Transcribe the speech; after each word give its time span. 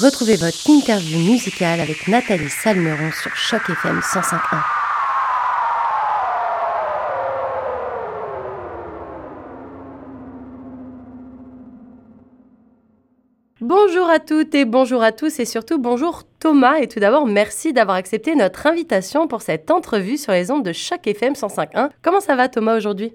Retrouvez 0.00 0.36
votre 0.36 0.70
interview 0.70 1.18
musicale 1.18 1.78
avec 1.78 2.08
Nathalie 2.08 2.48
Salmeron 2.48 3.10
sur 3.12 3.36
Choc 3.36 3.68
FM 3.68 4.00
105.1. 4.00 4.62
Bonjour 13.60 14.08
à 14.08 14.20
toutes 14.20 14.54
et 14.54 14.64
bonjour 14.64 15.02
à 15.02 15.12
tous 15.12 15.38
et 15.38 15.44
surtout 15.44 15.78
bonjour 15.78 16.22
Thomas 16.38 16.78
et 16.78 16.88
tout 16.88 16.98
d'abord 16.98 17.26
merci 17.26 17.74
d'avoir 17.74 17.98
accepté 17.98 18.34
notre 18.34 18.66
invitation 18.66 19.28
pour 19.28 19.42
cette 19.42 19.70
entrevue 19.70 20.16
sur 20.16 20.32
les 20.32 20.50
ondes 20.50 20.64
de 20.64 20.72
Choc 20.72 21.06
FM 21.06 21.34
105.1. 21.34 21.90
Comment 22.00 22.20
ça 22.20 22.36
va 22.36 22.48
Thomas 22.48 22.74
aujourd'hui? 22.74 23.12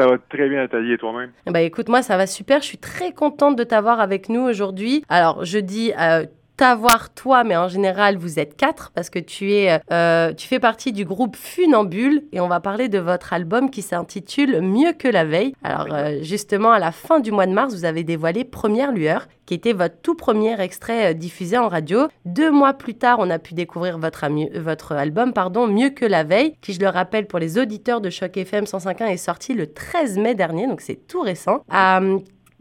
Ça 0.00 0.06
va 0.06 0.18
très 0.18 0.48
bien, 0.48 0.58
Nathalie, 0.60 0.92
et 0.92 0.98
toi-même? 0.98 1.30
Bah 1.46 1.60
écoute, 1.60 1.88
moi, 1.88 2.02
ça 2.02 2.16
va 2.16 2.26
super. 2.26 2.60
Je 2.60 2.66
suis 2.66 2.78
très 2.78 3.12
contente 3.12 3.56
de 3.56 3.64
t'avoir 3.64 4.00
avec 4.00 4.28
nous 4.28 4.40
aujourd'hui. 4.40 5.04
Alors, 5.08 5.44
je 5.44 5.58
dis 5.58 5.92
euh, 6.00 6.24
t'avoir 6.60 7.08
toi, 7.14 7.42
mais 7.42 7.56
en 7.56 7.68
général, 7.68 8.18
vous 8.18 8.38
êtes 8.38 8.54
quatre 8.54 8.92
parce 8.94 9.08
que 9.08 9.18
tu 9.18 9.54
es, 9.54 9.80
euh, 9.90 10.34
tu 10.34 10.46
fais 10.46 10.58
partie 10.58 10.92
du 10.92 11.06
groupe 11.06 11.34
Funambule 11.34 12.24
et 12.32 12.40
on 12.40 12.48
va 12.48 12.60
parler 12.60 12.90
de 12.90 12.98
votre 12.98 13.32
album 13.32 13.70
qui 13.70 13.80
s'intitule 13.80 14.60
Mieux 14.60 14.92
que 14.92 15.08
la 15.08 15.24
veille. 15.24 15.54
Alors, 15.64 15.86
euh, 15.90 16.18
justement, 16.20 16.70
à 16.70 16.78
la 16.78 16.92
fin 16.92 17.20
du 17.20 17.32
mois 17.32 17.46
de 17.46 17.52
mars, 17.52 17.72
vous 17.72 17.86
avez 17.86 18.04
dévoilé 18.04 18.44
Première 18.44 18.92
Lueur, 18.92 19.26
qui 19.46 19.54
était 19.54 19.72
votre 19.72 20.02
tout 20.02 20.14
premier 20.14 20.60
extrait 20.60 21.12
euh, 21.12 21.14
diffusé 21.14 21.56
en 21.56 21.68
radio. 21.68 22.08
Deux 22.26 22.50
mois 22.50 22.74
plus 22.74 22.94
tard, 22.94 23.20
on 23.20 23.30
a 23.30 23.38
pu 23.38 23.54
découvrir 23.54 23.96
votre, 23.96 24.26
votre 24.58 24.92
album, 24.92 25.32
pardon, 25.32 25.66
Mieux 25.66 25.88
que 25.88 26.04
la 26.04 26.24
veille, 26.24 26.56
qui, 26.60 26.74
je 26.74 26.80
le 26.80 26.88
rappelle, 26.88 27.26
pour 27.26 27.38
les 27.38 27.58
auditeurs 27.58 28.02
de 28.02 28.10
Choc 28.10 28.36
FM 28.36 28.64
105.1 28.64 29.06
est 29.06 29.16
sorti 29.16 29.54
le 29.54 29.72
13 29.72 30.18
mai 30.18 30.34
dernier, 30.34 30.66
donc 30.66 30.82
c'est 30.82 31.06
tout 31.08 31.22
récent 31.22 31.64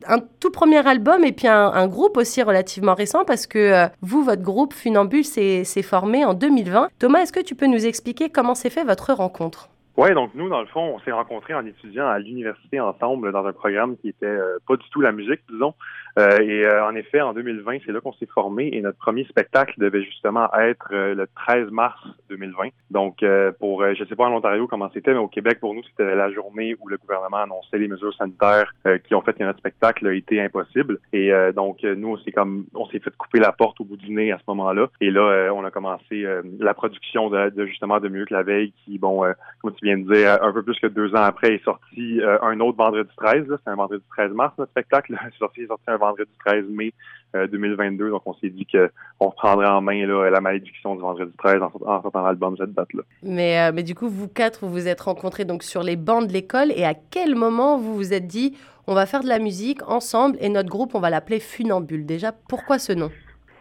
un 0.08 0.20
tout 0.40 0.52
premier 0.52 0.86
album 0.88 1.24
et 1.24 1.32
puis 1.32 1.48
un, 1.48 1.88
groupe 1.88 2.18
aussi 2.18 2.42
relativement 2.42 2.94
récent 2.94 3.26
parce 3.26 3.48
que 3.48 3.60
euh, 3.60 3.88
vous, 4.02 4.24
votre 4.24 4.42
groupe 4.42 4.74
Funambule 4.74 5.26
s'est 5.26 5.82
formé 5.82 6.26
en 6.26 6.34
2020. 6.34 6.90
Thomas, 7.00 7.22
est-ce 7.22 7.34
que 7.34 7.40
tu 7.40 7.56
peux 7.56 7.68
nous 7.68 7.86
expliquer 7.86 8.30
comment 8.30 8.56
s'est 8.56 8.70
fait 8.70 8.84
votre 8.84 9.14
rencontre? 9.14 9.70
Oui, 9.98 10.14
donc 10.14 10.32
nous, 10.34 10.48
dans 10.48 10.62
le 10.62 10.68
fond, 10.68 10.94
on 10.96 11.00
s'est 11.00 11.12
rencontrés 11.12 11.54
en 11.54 11.66
étudiant 11.66 12.08
à 12.08 12.20
l'université 12.20 12.80
ensemble 12.80 13.34
dans 13.34 13.46
un 13.46 13.52
programme 13.52 13.98
qui 13.98 14.08
était 14.08 14.26
euh, 14.26 14.58
pas 14.66 14.78
du 14.78 14.90
tout 14.92 15.02
la 15.02 15.12
musique, 15.12 15.42
disons. 15.52 15.74
Euh, 16.20 16.40
et 16.42 16.66
euh, 16.66 16.86
en 16.86 16.96
effet, 16.96 17.22
en 17.22 17.34
2020, 17.34 17.80
c'est 17.86 17.92
là 17.92 18.02
qu'on 18.02 18.14
s'est 18.14 18.28
formé 18.28 18.70
et 18.74 18.82
notre 18.82 18.98
premier 18.98 19.24
spectacle 19.26 19.74
devait 19.78 20.04
justement 20.04 20.50
être 20.54 20.90
le 20.92 21.28
13 21.48 21.72
mars 21.72 22.00
2020. 22.30 22.70
Donc, 22.92 23.24
pour, 23.60 23.84
je 23.94 24.04
sais 24.06 24.16
pas 24.16 24.26
en 24.26 24.34
Ontario 24.34 24.68
comment 24.68 24.90
c'était, 24.94 25.14
mais 25.14 25.20
au 25.20 25.28
Québec, 25.28 25.60
pour 25.60 25.74
nous, 25.74 25.84
c'était 25.84 26.16
la 26.16 26.32
journée 26.32 26.76
où 26.80 26.88
le 26.88 26.98
gouvernement 26.98 27.38
annonçait 27.38 27.78
les 27.78 27.88
mesures 27.88 28.14
sanitaires 28.16 28.74
qui 29.08 29.16
ont 29.16 29.22
fait 29.22 29.34
que 29.34 29.44
notre 29.44 29.60
spectacle 29.60 30.08
a 30.08 30.14
été 30.14 30.42
impossible. 30.42 31.00
Et 31.14 31.32
donc, 31.56 31.84
nous, 31.84 32.18
c'est 32.20 32.32
comme, 32.32 32.66
on 32.74 32.88
s'est 32.88 33.00
fait 33.00 33.16
couper 33.16 33.40
la 33.40 33.52
porte 33.52 33.80
au 33.80 33.84
bout 33.84 33.98
du 33.98 34.12
nez 34.12 34.32
à 34.32 34.38
ce 34.38 34.44
moment-là. 34.48 34.88
Et 35.02 35.12
là, 35.12 35.52
on 35.54 35.64
a 35.64 35.72
commencé 35.72 36.26
la 36.60 36.74
production 36.74 37.30
de, 37.30 37.50
de, 37.50 37.66
justement 37.66 38.00
de 38.00 38.10
Mieux 38.10 38.26
que 38.26 38.34
la 38.34 38.44
veille, 38.44 38.74
qui, 38.84 38.98
bon, 38.98 39.24
comme 39.62 39.74
tu 39.76 39.86
de 39.86 40.14
dire, 40.14 40.40
un 40.42 40.52
peu 40.52 40.64
plus 40.64 40.80
que 40.80 40.88
deux 40.88 41.12
ans 41.14 41.24
après, 41.24 41.56
est 41.56 41.64
sorti 41.64 42.20
euh, 42.22 42.38
un 42.42 42.60
autre 42.60 42.78
vendredi 42.78 43.10
13. 43.18 43.46
C'est 43.48 43.70
un 43.70 43.76
vendredi 43.76 44.04
13 44.12 44.32
mars, 44.32 44.54
notre 44.58 44.72
spectacle. 44.72 45.18
C'est 45.24 45.38
sorti, 45.40 45.66
sorti 45.68 45.84
un 45.88 45.98
vendredi 45.98 46.09
13 46.46 46.66
mai 46.70 46.94
2022. 47.34 48.06
Euh, 48.06 48.10
Donc, 48.12 48.22
on 48.26 48.34
s'est 48.36 48.50
dit 48.50 48.66
qu'on 48.66 49.32
prendrait 49.32 49.68
en 49.68 49.82
main 49.82 50.06
là, 50.06 50.30
la 50.30 50.42
malédiction 50.42 50.96
du 50.96 51.02
vendredi 51.02 51.32
13 51.38 51.62
en, 51.62 52.02
sortant 52.02 52.22
l'album 52.24 52.56
cette 52.58 52.74
date-là. 52.74 53.04
Mais, 53.24 53.60
euh, 53.60 53.72
mais 53.74 53.84
du 53.84 53.96
coup, 53.96 54.10
vous 54.10 54.28
quatre, 54.28 54.66
vous 54.66 54.72
vous 54.72 54.88
êtes 54.88 55.02
rencontrés 55.02 55.46
donc 55.46 55.64
sur 55.64 55.84
les 55.84 55.96
bancs 55.96 56.28
de 56.28 56.34
l'école. 56.34 56.72
Et 56.76 56.86
à 56.86 56.94
quel 56.94 57.36
moment 57.36 57.78
vous 57.78 57.96
vous 57.96 58.14
êtes 58.14 58.28
dit, 58.28 58.58
on 58.88 58.94
va 58.94 59.06
faire 59.06 59.22
de 59.22 59.28
la 59.28 59.40
musique 59.40 59.82
ensemble 59.88 60.38
et 60.42 60.50
notre 60.50 60.70
groupe, 60.70 60.96
on 60.96 61.00
va 61.00 61.10
l'appeler 61.10 61.40
Funambule? 61.40 62.06
Déjà, 62.06 62.32
pourquoi 62.32 62.80
ce 62.80 62.94
nom? 62.94 63.12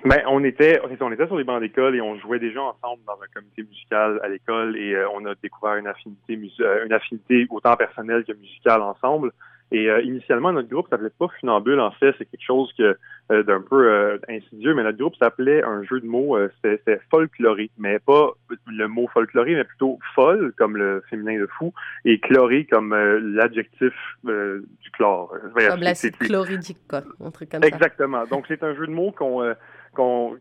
Ben, 0.04 0.22
on 0.28 0.44
était, 0.44 0.80
on 0.84 1.12
était 1.12 1.26
sur 1.26 1.36
les 1.36 1.42
bancs 1.42 1.60
d'école 1.60 1.96
et 1.96 2.00
on 2.00 2.16
jouait 2.18 2.38
déjà 2.38 2.62
ensemble 2.62 3.02
dans 3.04 3.14
un 3.20 3.26
comité 3.34 3.64
musical 3.64 4.20
à 4.22 4.28
l'école 4.28 4.76
et 4.76 4.94
euh, 4.94 5.08
on 5.12 5.26
a 5.26 5.34
découvert 5.42 5.74
une 5.74 5.88
affinité, 5.88 6.34
une 6.34 6.92
affinité 6.92 7.46
autant 7.50 7.74
personnelle 7.76 8.24
que 8.24 8.32
musicale 8.32 8.80
ensemble. 8.80 9.32
Et 9.70 9.90
euh, 9.90 10.00
initialement, 10.02 10.52
notre 10.52 10.68
groupe 10.68 10.88
s'appelait 10.88 11.10
pas 11.10 11.28
Funambule. 11.40 11.80
En 11.80 11.90
fait, 11.90 12.14
c'est 12.18 12.24
quelque 12.24 12.44
chose 12.44 12.72
que 12.76 12.96
d'un 13.30 13.60
peu 13.60 14.18
insidieux, 14.26 14.72
mais 14.72 14.82
notre 14.82 14.96
groupe 14.96 15.14
s'appelait 15.16 15.62
un 15.62 15.82
jeu 15.82 16.00
de 16.00 16.06
mots. 16.06 16.38
c'était 16.64 16.98
folkloré, 17.10 17.70
mais 17.76 17.98
pas 17.98 18.30
le 18.66 18.86
mot 18.86 19.06
folkloré, 19.12 19.54
mais 19.54 19.64
plutôt 19.64 19.98
folle 20.14 20.54
comme 20.56 20.78
le 20.78 21.04
féminin 21.10 21.38
de 21.38 21.46
fou 21.58 21.74
et 22.06 22.20
chloré 22.20 22.64
comme 22.64 22.94
l'adjectif 22.94 23.92
du 24.24 24.90
chlore. 24.94 25.34
Comme 25.68 25.80
l'acide 25.82 26.16
chloridique, 26.16 26.78
quoi, 26.88 27.02
un 27.22 27.30
truc 27.30 27.50
comme 27.50 27.64
Exactement. 27.64 28.24
Donc 28.24 28.46
c'est 28.48 28.62
un 28.62 28.74
jeu 28.74 28.86
de 28.86 28.92
mots 28.92 29.12
qu'on 29.12 29.54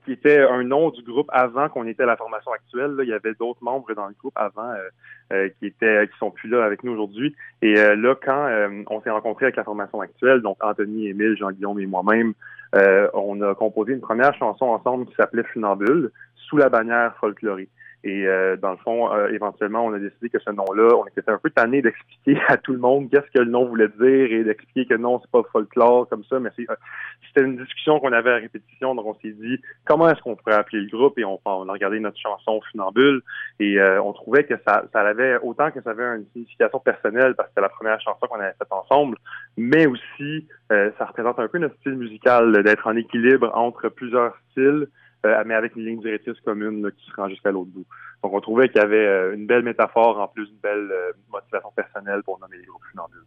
qui 0.05 0.11
était 0.11 0.39
un 0.39 0.63
nom 0.63 0.89
du 0.89 1.01
groupe 1.01 1.29
avant 1.31 1.69
qu'on 1.69 1.87
était 1.87 2.03
à 2.03 2.05
la 2.05 2.17
formation 2.17 2.51
actuelle. 2.51 2.95
Il 3.01 3.09
y 3.09 3.13
avait 3.13 3.33
d'autres 3.33 3.63
membres 3.63 3.91
dans 3.95 4.07
le 4.07 4.13
groupe 4.19 4.33
avant 4.35 4.71
euh, 4.71 4.89
euh, 5.33 5.49
qui 5.57 5.67
étaient 5.67 6.07
qui 6.07 6.17
sont 6.19 6.31
plus 6.31 6.49
là 6.49 6.63
avec 6.63 6.83
nous 6.83 6.91
aujourd'hui. 6.91 7.35
Et 7.61 7.77
euh, 7.77 7.95
là, 7.95 8.15
quand 8.15 8.49
on 8.89 9.01
s'est 9.01 9.09
rencontrés 9.09 9.45
avec 9.45 9.55
la 9.55 9.63
formation 9.63 10.01
actuelle, 10.01 10.41
donc 10.41 10.57
Anthony, 10.63 11.07
Émile, 11.07 11.35
Jean-Guillaume 11.37 11.79
et 11.79 11.87
moi-même, 11.87 12.33
on 13.13 13.41
a 13.41 13.55
composé 13.55 13.93
une 13.93 14.01
première 14.01 14.35
chanson 14.35 14.65
ensemble 14.65 15.05
qui 15.07 15.15
s'appelait 15.15 15.43
Funambule 15.43 16.11
sous 16.35 16.57
la 16.57 16.69
bannière 16.69 17.15
folklorique. 17.19 17.71
Et 18.07 18.25
euh, 18.25 18.55
dans 18.55 18.71
le 18.71 18.77
fond, 18.77 19.13
euh, 19.13 19.27
éventuellement, 19.33 19.85
on 19.85 19.93
a 19.93 19.99
décidé 19.99 20.29
que 20.29 20.39
ce 20.39 20.49
nom-là, 20.49 20.95
on 20.95 21.05
était 21.07 21.29
un 21.29 21.37
peu 21.37 21.49
tanné 21.49 21.81
d'expliquer 21.81 22.39
à 22.47 22.55
tout 22.55 22.71
le 22.71 22.79
monde 22.79 23.09
qu'est-ce 23.11 23.29
que 23.37 23.43
le 23.43 23.51
nom 23.51 23.65
voulait 23.65 23.89
dire 23.89 24.31
et 24.31 24.45
d'expliquer 24.45 24.85
que 24.85 24.97
non, 24.97 25.19
c'est 25.19 25.29
pas 25.29 25.43
folklore 25.51 26.07
comme 26.07 26.23
ça, 26.23 26.39
mais 26.39 26.49
euh, 26.57 26.75
c'était 27.27 27.45
une 27.45 27.57
discussion 27.57 27.99
qu'on 27.99 28.13
avait 28.13 28.31
à 28.31 28.35
répétition, 28.35 28.95
donc 28.95 29.07
on 29.07 29.15
s'est 29.15 29.33
dit 29.33 29.59
comment 29.83 30.07
est-ce 30.07 30.21
qu'on 30.21 30.37
pourrait 30.37 30.55
appeler 30.55 30.83
le 30.83 30.87
groupe? 30.89 31.19
Et 31.19 31.25
on, 31.25 31.37
on 31.43 31.67
a 31.67 31.73
regardé 31.73 31.99
notre 31.99 32.17
chanson 32.17 32.61
Funambule 32.71 33.21
et 33.59 33.77
on 33.81 34.13
trouvait 34.13 34.45
que 34.45 34.55
ça, 34.65 34.85
ça 34.93 35.01
avait 35.01 35.37
autant 35.39 35.71
que 35.71 35.81
ça 35.81 35.89
avait 35.89 36.05
une 36.05 36.25
signification 36.31 36.79
personnelle 36.79 37.35
parce 37.35 37.49
que 37.49 37.55
c'était 37.55 37.61
la 37.61 37.69
première 37.69 37.99
chanson 37.99 38.25
qu'on 38.27 38.39
avait 38.39 38.55
faite 38.57 38.71
ensemble, 38.71 39.17
mais 39.57 39.85
aussi 39.85 40.47
ça 40.69 41.05
représente 41.05 41.39
un 41.39 41.47
peu 41.47 41.57
notre 41.57 41.75
style 41.75 41.95
musical 41.95 42.63
d'être 42.63 42.87
en 42.87 42.95
équilibre 42.95 43.51
entre 43.53 43.89
plusieurs 43.89 44.37
styles. 44.51 44.87
Euh, 45.27 45.43
mais 45.45 45.53
avec 45.53 45.75
une 45.75 45.85
ligne 45.85 45.99
directrice 45.99 46.39
commune 46.41 46.89
qui 46.97 47.09
se 47.09 47.15
rend 47.15 47.29
jusqu'à 47.29 47.51
l'autre 47.51 47.71
bout. 47.71 47.85
Donc, 48.23 48.33
on 48.33 48.41
trouvait 48.41 48.69
qu'il 48.69 48.81
y 48.81 48.83
avait 48.83 49.05
euh, 49.05 49.35
une 49.35 49.45
belle 49.45 49.63
métaphore, 49.63 50.19
en 50.19 50.27
plus 50.27 50.47
une 50.47 50.57
belle 50.61 50.89
euh, 50.91 51.11
motivation 51.31 51.71
personnelle 51.75 52.23
pour 52.23 52.39
nommer 52.39 52.57
les 52.57 52.65
groupes 52.65 52.83
funambules. 52.91 53.23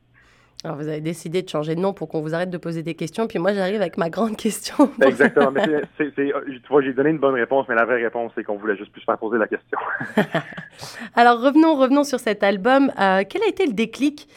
Alors, 0.64 0.76
vous 0.76 0.88
avez 0.88 1.00
décidé 1.00 1.42
de 1.42 1.48
changer 1.48 1.74
de 1.74 1.80
nom 1.80 1.94
pour 1.94 2.08
qu'on 2.08 2.20
vous 2.20 2.34
arrête 2.34 2.50
de 2.50 2.58
poser 2.58 2.82
des 2.82 2.94
questions, 2.94 3.26
puis 3.26 3.38
moi, 3.38 3.54
j'arrive 3.54 3.80
avec 3.80 3.96
ma 3.96 4.10
grande 4.10 4.36
question. 4.36 4.90
Exactement. 5.02 5.50
Mais 5.50 5.64
tu 5.96 6.68
vois, 6.68 6.82
j'ai 6.82 6.92
donné 6.92 7.10
une 7.10 7.18
bonne 7.18 7.34
réponse, 7.34 7.66
mais 7.68 7.74
la 7.74 7.86
vraie 7.86 8.02
réponse, 8.02 8.32
c'est 8.34 8.44
qu'on 8.44 8.56
voulait 8.56 8.76
juste 8.76 8.92
plus 8.92 9.02
faire 9.02 9.16
poser 9.16 9.38
la 9.38 9.48
question. 9.48 9.78
Alors, 11.14 11.40
revenons, 11.40 11.76
revenons 11.76 12.04
sur 12.04 12.20
cet 12.20 12.42
album. 12.42 12.92
quel 12.96 13.42
a 13.42 13.48
été 13.48 13.66
le 13.66 13.72
déclic 13.72 14.28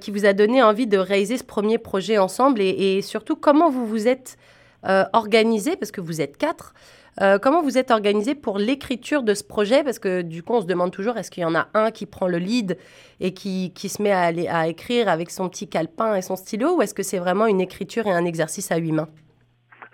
qui 0.00 0.10
vous 0.10 0.26
a 0.26 0.32
donné 0.32 0.60
envie 0.60 0.88
de 0.88 0.98
réaliser 0.98 1.36
ce 1.36 1.44
premier 1.44 1.78
projet 1.78 2.18
ensemble? 2.18 2.60
Et, 2.60 2.96
et 2.96 3.02
surtout, 3.02 3.36
comment 3.36 3.70
vous 3.70 3.86
vous 3.86 4.08
êtes 4.08 4.38
euh, 4.86 5.04
organisé, 5.12 5.76
parce 5.76 5.90
que 5.90 6.00
vous 6.00 6.20
êtes 6.20 6.36
quatre, 6.36 6.74
euh, 7.20 7.38
comment 7.38 7.62
vous 7.62 7.78
êtes 7.78 7.90
organisé 7.90 8.34
pour 8.34 8.58
l'écriture 8.58 9.22
de 9.22 9.34
ce 9.34 9.42
projet? 9.42 9.82
Parce 9.82 9.98
que 9.98 10.22
du 10.22 10.42
coup, 10.42 10.54
on 10.54 10.60
se 10.60 10.66
demande 10.66 10.92
toujours, 10.92 11.16
est-ce 11.16 11.30
qu'il 11.30 11.42
y 11.42 11.46
en 11.46 11.54
a 11.54 11.68
un 11.74 11.90
qui 11.90 12.06
prend 12.06 12.28
le 12.28 12.38
lead 12.38 12.78
et 13.20 13.34
qui, 13.34 13.72
qui 13.74 13.88
se 13.88 14.00
met 14.02 14.12
à, 14.12 14.20
aller, 14.20 14.46
à 14.46 14.68
écrire 14.68 15.08
avec 15.08 15.30
son 15.30 15.48
petit 15.48 15.68
calepin 15.68 16.14
et 16.14 16.22
son 16.22 16.36
stylo, 16.36 16.76
ou 16.76 16.82
est-ce 16.82 16.94
que 16.94 17.02
c'est 17.02 17.18
vraiment 17.18 17.46
une 17.46 17.60
écriture 17.60 18.06
et 18.06 18.12
un 18.12 18.24
exercice 18.24 18.70
à 18.70 18.76
huit 18.76 18.92
mains? 18.92 19.08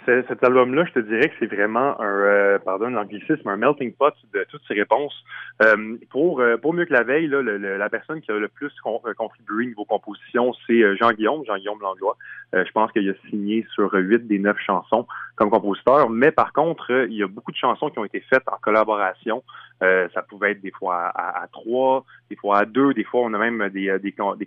Cet 0.07 0.43
album-là, 0.45 0.85
je 0.87 0.93
te 0.93 0.99
dirais 1.01 1.29
que 1.29 1.35
c'est 1.39 1.55
vraiment 1.55 2.01
un, 2.01 2.05
euh, 2.05 2.59
pardon, 2.59 2.89
l'anglicisme, 2.89 3.49
un 3.49 3.57
melting 3.57 3.93
pot 3.95 4.15
de 4.33 4.45
toutes 4.51 4.63
ces 4.69 4.75
réponses. 4.75 5.15
Euh, 5.63 5.97
pour 6.11 6.41
euh, 6.41 6.57
pour 6.57 6.75
mieux 6.75 6.85
que 6.85 6.93
la 6.93 7.05
veille, 7.05 7.29
là, 7.29 7.43
la 7.43 7.89
personne 7.89 8.21
qui 8.21 8.31
a 8.31 8.35
le 8.35 8.49
plus 8.49 8.73
contribué 8.83 9.15
contribué 9.17 9.67
niveau 9.67 9.85
composition, 9.85 10.53
c'est 10.67 10.97
Jean-Guillaume, 10.97 11.45
Jean-Guillaume 11.47 11.81
Langlois. 11.81 12.17
je 12.53 12.71
pense 12.73 12.93
qu'il 12.93 13.09
a 13.09 13.15
signé 13.31 13.67
sur 13.73 13.93
huit 13.95 14.27
des 14.27 14.39
neuf 14.39 14.59
chansons 14.59 15.07
comme 15.37 15.51
compositeur. 15.51 16.11
Mais 16.11 16.31
par 16.31 16.53
contre, 16.53 16.91
il 17.09 17.17
y 17.17 17.23
a 17.23 17.27
beaucoup 17.27 17.53
de 17.53 17.57
chansons 17.57 17.91
qui 17.91 17.99
ont 17.99 18.05
été 18.05 18.21
faites 18.21 18.47
en 18.47 18.57
collaboration. 18.61 19.43
ça 19.81 20.23
pouvait 20.29 20.53
être 20.53 20.61
des 20.61 20.71
fois 20.71 21.13
à, 21.15 21.47
trois, 21.53 22.05
des 22.31 22.37
fois 22.37 22.59
à 22.59 22.65
deux, 22.65 22.95
des 22.95 23.05
fois 23.05 23.23
on 23.23 23.33
a 23.35 23.39
même 23.39 23.69
des, 23.71 23.99
des, 23.99 24.13
des, 24.13 24.47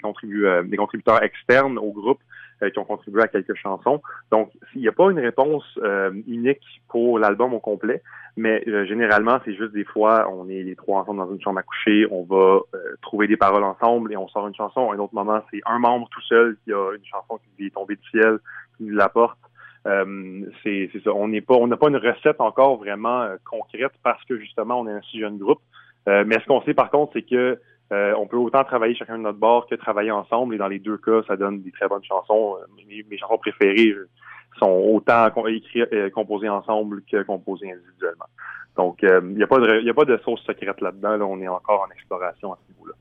des 0.65 0.77
contributeurs 0.77 1.23
externes 1.23 1.77
au 1.77 1.91
groupe. 1.91 2.19
Euh, 2.63 2.71
qui 2.71 2.79
ont 2.79 2.85
contribué 2.85 3.21
à 3.21 3.27
quelques 3.27 3.53
chansons. 3.53 4.01
Donc, 4.31 4.49
il 4.73 4.81
n'y 4.81 4.87
a 4.87 4.91
pas 4.91 5.11
une 5.11 5.19
réponse 5.19 5.63
euh, 5.77 6.09
unique 6.25 6.81
pour 6.89 7.19
l'album 7.19 7.53
au 7.53 7.59
complet, 7.59 8.01
mais 8.35 8.63
euh, 8.67 8.83
généralement, 8.87 9.39
c'est 9.45 9.53
juste 9.53 9.73
des 9.73 9.83
fois, 9.83 10.27
on 10.33 10.49
est 10.49 10.63
les 10.63 10.75
trois 10.75 11.01
ensemble 11.01 11.19
dans 11.19 11.31
une 11.31 11.39
chambre 11.39 11.59
à 11.59 11.61
coucher, 11.61 12.07
on 12.09 12.23
va 12.23 12.61
trouver 13.03 13.27
des 13.27 13.37
paroles 13.37 13.63
ensemble 13.63 14.11
et 14.11 14.17
on 14.17 14.27
sort 14.27 14.47
une 14.47 14.55
chanson. 14.55 14.91
un 14.91 14.97
autre 14.97 15.13
moment, 15.13 15.39
c'est 15.51 15.61
un 15.67 15.77
membre 15.77 16.09
tout 16.09 16.21
seul 16.21 16.57
qui 16.63 16.73
a 16.73 16.95
une 16.95 17.05
chanson 17.05 17.39
qui 17.57 17.67
est 17.67 17.69
tombée 17.69 17.95
du 17.95 18.09
ciel, 18.09 18.39
qui 18.77 18.85
nous 18.85 18.95
l'apporte. 18.95 19.37
c'est 19.85 20.89
ça. 21.03 21.13
On 21.13 21.27
n'est 21.27 21.41
pas, 21.41 21.53
on 21.53 21.67
n'a 21.67 21.77
pas 21.77 21.89
une 21.89 21.97
recette 21.97 22.41
encore 22.41 22.77
vraiment 22.77 23.27
concrète 23.45 23.93
parce 24.01 24.23
que 24.25 24.39
justement, 24.39 24.79
on 24.79 24.87
est 24.87 24.93
un 24.93 25.01
si 25.11 25.19
jeune 25.19 25.37
groupe. 25.37 25.61
mais 26.07 26.39
ce 26.39 26.45
qu'on 26.47 26.63
sait 26.63 26.73
par 26.73 26.89
contre, 26.89 27.13
c'est 27.13 27.21
que 27.21 27.59
euh, 27.91 28.13
on 28.17 28.27
peut 28.27 28.37
autant 28.37 28.63
travailler 28.63 28.95
chacun 28.95 29.17
de 29.17 29.23
notre 29.23 29.39
bord 29.39 29.67
que 29.67 29.75
travailler 29.75 30.11
ensemble. 30.11 30.55
Et 30.55 30.57
dans 30.57 30.67
les 30.67 30.79
deux 30.79 30.97
cas, 30.97 31.21
ça 31.27 31.37
donne 31.37 31.61
des 31.61 31.71
très 31.71 31.87
bonnes 31.87 32.03
chansons. 32.03 32.57
Euh, 32.57 32.83
mes, 32.87 33.17
chansons 33.17 33.37
préférées, 33.37 33.93
sont 34.59 34.71
autant 34.71 35.29
écrits, 35.47 35.83
composés 36.13 36.49
ensemble 36.49 37.03
que 37.09 37.21
composés 37.23 37.71
individuellement. 37.71 38.25
Donc, 38.75 38.99
il 39.03 39.35
n'y 39.35 39.43
a 39.43 39.47
pas 39.47 39.59
de, 39.59 39.81
y 39.81 39.89
a 39.89 39.93
pas 39.93 40.05
de 40.05 40.17
sauce 40.25 40.41
secrète 40.45 40.81
là-dedans. 40.81 41.17
Là, 41.17 41.25
on 41.25 41.39
est 41.39 41.47
encore 41.47 41.85
en 41.87 41.91
exploration 41.91 42.53
à 42.53 42.57
ce 42.65 42.73
niveau-là. 42.73 42.95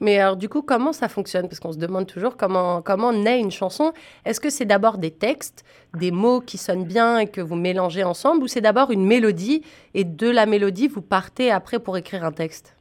Mais 0.00 0.18
alors, 0.18 0.36
du 0.36 0.48
coup, 0.48 0.62
comment 0.62 0.92
ça 0.92 1.08
fonctionne? 1.08 1.48
Parce 1.48 1.60
qu'on 1.60 1.72
se 1.72 1.78
demande 1.78 2.06
toujours 2.06 2.36
comment, 2.36 2.82
comment 2.82 3.12
naît 3.12 3.40
une 3.40 3.50
chanson. 3.50 3.92
Est-ce 4.24 4.40
que 4.40 4.50
c'est 4.50 4.66
d'abord 4.66 4.98
des 4.98 5.10
textes, 5.10 5.64
des 5.94 6.10
mots 6.10 6.40
qui 6.40 6.58
sonnent 6.58 6.84
bien 6.84 7.18
et 7.18 7.26
que 7.28 7.40
vous 7.40 7.56
mélangez 7.56 8.04
ensemble, 8.04 8.42
ou 8.42 8.46
c'est 8.46 8.60
d'abord 8.60 8.90
une 8.90 9.06
mélodie 9.06 9.62
et 9.94 10.04
de 10.04 10.28
la 10.28 10.44
mélodie, 10.44 10.88
vous 10.88 11.02
partez 11.02 11.50
après 11.50 11.78
pour 11.78 11.96
écrire 11.96 12.24
un 12.24 12.32
texte? 12.32 12.75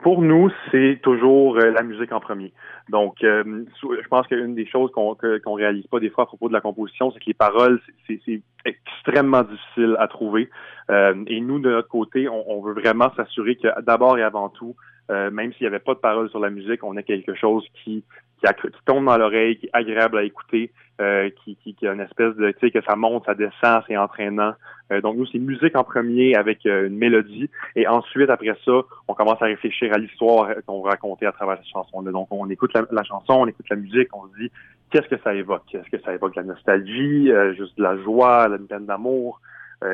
Pour 0.00 0.22
nous, 0.22 0.50
c'est 0.70 1.00
toujours 1.02 1.56
euh, 1.56 1.70
la 1.70 1.82
musique 1.82 2.12
en 2.12 2.20
premier. 2.20 2.52
Donc, 2.88 3.24
euh, 3.24 3.64
je 3.82 4.08
pense 4.08 4.26
qu'une 4.26 4.54
des 4.54 4.66
choses 4.66 4.90
qu'on 4.92 5.16
qu'on 5.44 5.54
réalise 5.54 5.86
pas 5.86 6.00
des 6.00 6.10
fois 6.10 6.24
à 6.24 6.26
propos 6.26 6.48
de 6.48 6.52
la 6.52 6.60
composition, 6.60 7.10
c'est 7.10 7.18
que 7.18 7.26
les 7.26 7.34
paroles, 7.34 7.80
c'est 8.06 8.42
extrêmement 8.64 9.42
difficile 9.42 9.96
à 9.98 10.06
trouver. 10.08 10.50
Euh, 10.90 11.14
et 11.26 11.40
nous, 11.40 11.58
de 11.58 11.70
notre 11.70 11.88
côté, 11.88 12.28
on 12.28 12.60
veut 12.60 12.74
vraiment 12.74 13.10
s'assurer 13.16 13.56
que 13.56 13.68
d'abord 13.82 14.18
et 14.18 14.22
avant 14.22 14.48
tout, 14.50 14.76
euh, 15.10 15.30
même 15.30 15.52
s'il 15.52 15.64
n'y 15.64 15.68
avait 15.68 15.78
pas 15.78 15.94
de 15.94 16.00
paroles 16.00 16.30
sur 16.30 16.40
la 16.40 16.50
musique, 16.50 16.82
on 16.82 16.96
a 16.96 17.02
quelque 17.02 17.34
chose 17.34 17.64
qui, 17.84 18.04
qui, 18.40 18.68
tombe 18.84 19.04
dans 19.04 19.16
l'oreille, 19.16 19.56
qui 19.58 19.66
est 19.66 19.70
agréable 19.72 20.18
à 20.18 20.24
écouter, 20.24 20.72
euh, 21.00 21.30
qui, 21.44 21.56
qui, 21.56 21.74
qui, 21.74 21.86
a 21.86 21.92
une 21.92 22.00
espèce 22.00 22.34
de, 22.36 22.50
tu 22.52 22.58
sais, 22.60 22.70
que 22.70 22.82
ça 22.82 22.96
monte, 22.96 23.24
ça 23.26 23.34
descend, 23.34 23.82
c'est 23.86 23.96
entraînant. 23.96 24.54
Euh, 24.92 25.00
donc 25.00 25.16
nous, 25.16 25.26
c'est 25.26 25.38
musique 25.38 25.76
en 25.76 25.84
premier 25.84 26.34
avec 26.34 26.64
une 26.64 26.96
mélodie, 26.96 27.48
et 27.76 27.86
ensuite, 27.86 28.30
après 28.30 28.56
ça, 28.64 28.80
on 29.06 29.14
commence 29.14 29.40
à 29.40 29.46
réfléchir 29.46 29.92
à 29.92 29.98
l'histoire 29.98 30.48
qu'on 30.66 30.82
va 30.82 30.90
raconter 30.90 31.26
à 31.26 31.32
travers 31.32 31.58
cette 31.58 31.72
chanson-là. 31.72 32.10
Donc 32.10 32.28
on 32.30 32.48
écoute 32.50 32.72
la, 32.74 33.04
chanson, 33.04 33.34
on 33.34 33.46
écoute 33.46 33.66
la 33.70 33.76
musique, 33.76 34.08
on 34.12 34.26
se 34.28 34.34
dit, 34.40 34.50
qu'est-ce 34.90 35.08
que 35.08 35.20
ça 35.22 35.34
évoque? 35.34 35.72
Est-ce 35.72 35.90
que 35.90 36.02
ça 36.02 36.12
évoque 36.14 36.34
la 36.34 36.42
nostalgie, 36.42 37.30
juste 37.56 37.78
de 37.78 37.82
la 37.82 37.96
joie, 37.98 38.48
la 38.48 38.58
peine 38.58 38.86
d'amour? 38.86 39.40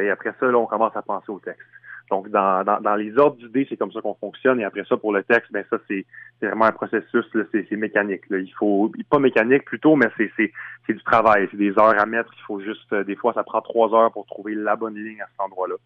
et 0.00 0.10
après 0.10 0.32
ça, 0.38 0.46
là, 0.46 0.56
on 0.58 0.66
commence 0.66 0.96
à 0.96 1.02
penser 1.02 1.30
au 1.30 1.40
texte. 1.40 1.66
Donc, 2.12 2.28
dans, 2.28 2.62
dans, 2.62 2.78
dans 2.78 2.94
les 2.94 3.16
ordres 3.16 3.38
d'idées, 3.38 3.66
c'est 3.70 3.78
comme 3.78 3.90
ça 3.90 4.02
qu'on 4.02 4.12
fonctionne. 4.12 4.60
Et 4.60 4.64
après 4.64 4.84
ça, 4.86 4.98
pour 4.98 5.14
le 5.14 5.22
texte, 5.22 5.50
ben 5.50 5.64
ça, 5.70 5.78
c'est 5.88 6.04
vraiment 6.42 6.66
un 6.66 6.72
processus, 6.72 7.24
c'est 7.50 7.70
mécanique. 7.72 8.28
Là. 8.28 8.36
Il 8.36 8.52
faut, 8.52 8.92
pas 9.08 9.18
mécanique 9.18 9.64
plutôt, 9.64 9.96
mais 9.96 10.08
c'est 10.18 10.92
du 10.92 11.02
travail. 11.04 11.48
C'est 11.50 11.56
des 11.56 11.70
heures 11.70 11.98
à 11.98 12.04
mettre. 12.04 12.30
Il 12.36 12.42
faut 12.42 12.60
juste, 12.60 12.92
euh, 12.92 13.02
des 13.02 13.16
fois, 13.16 13.32
ça 13.32 13.44
prend 13.44 13.62
trois 13.62 13.94
heures 13.94 14.12
pour 14.12 14.26
trouver 14.26 14.54
la 14.54 14.76
bonne 14.76 14.94
ligne 14.94 15.22
à 15.22 15.26
cet 15.30 15.40
endroit-là. 15.40 15.76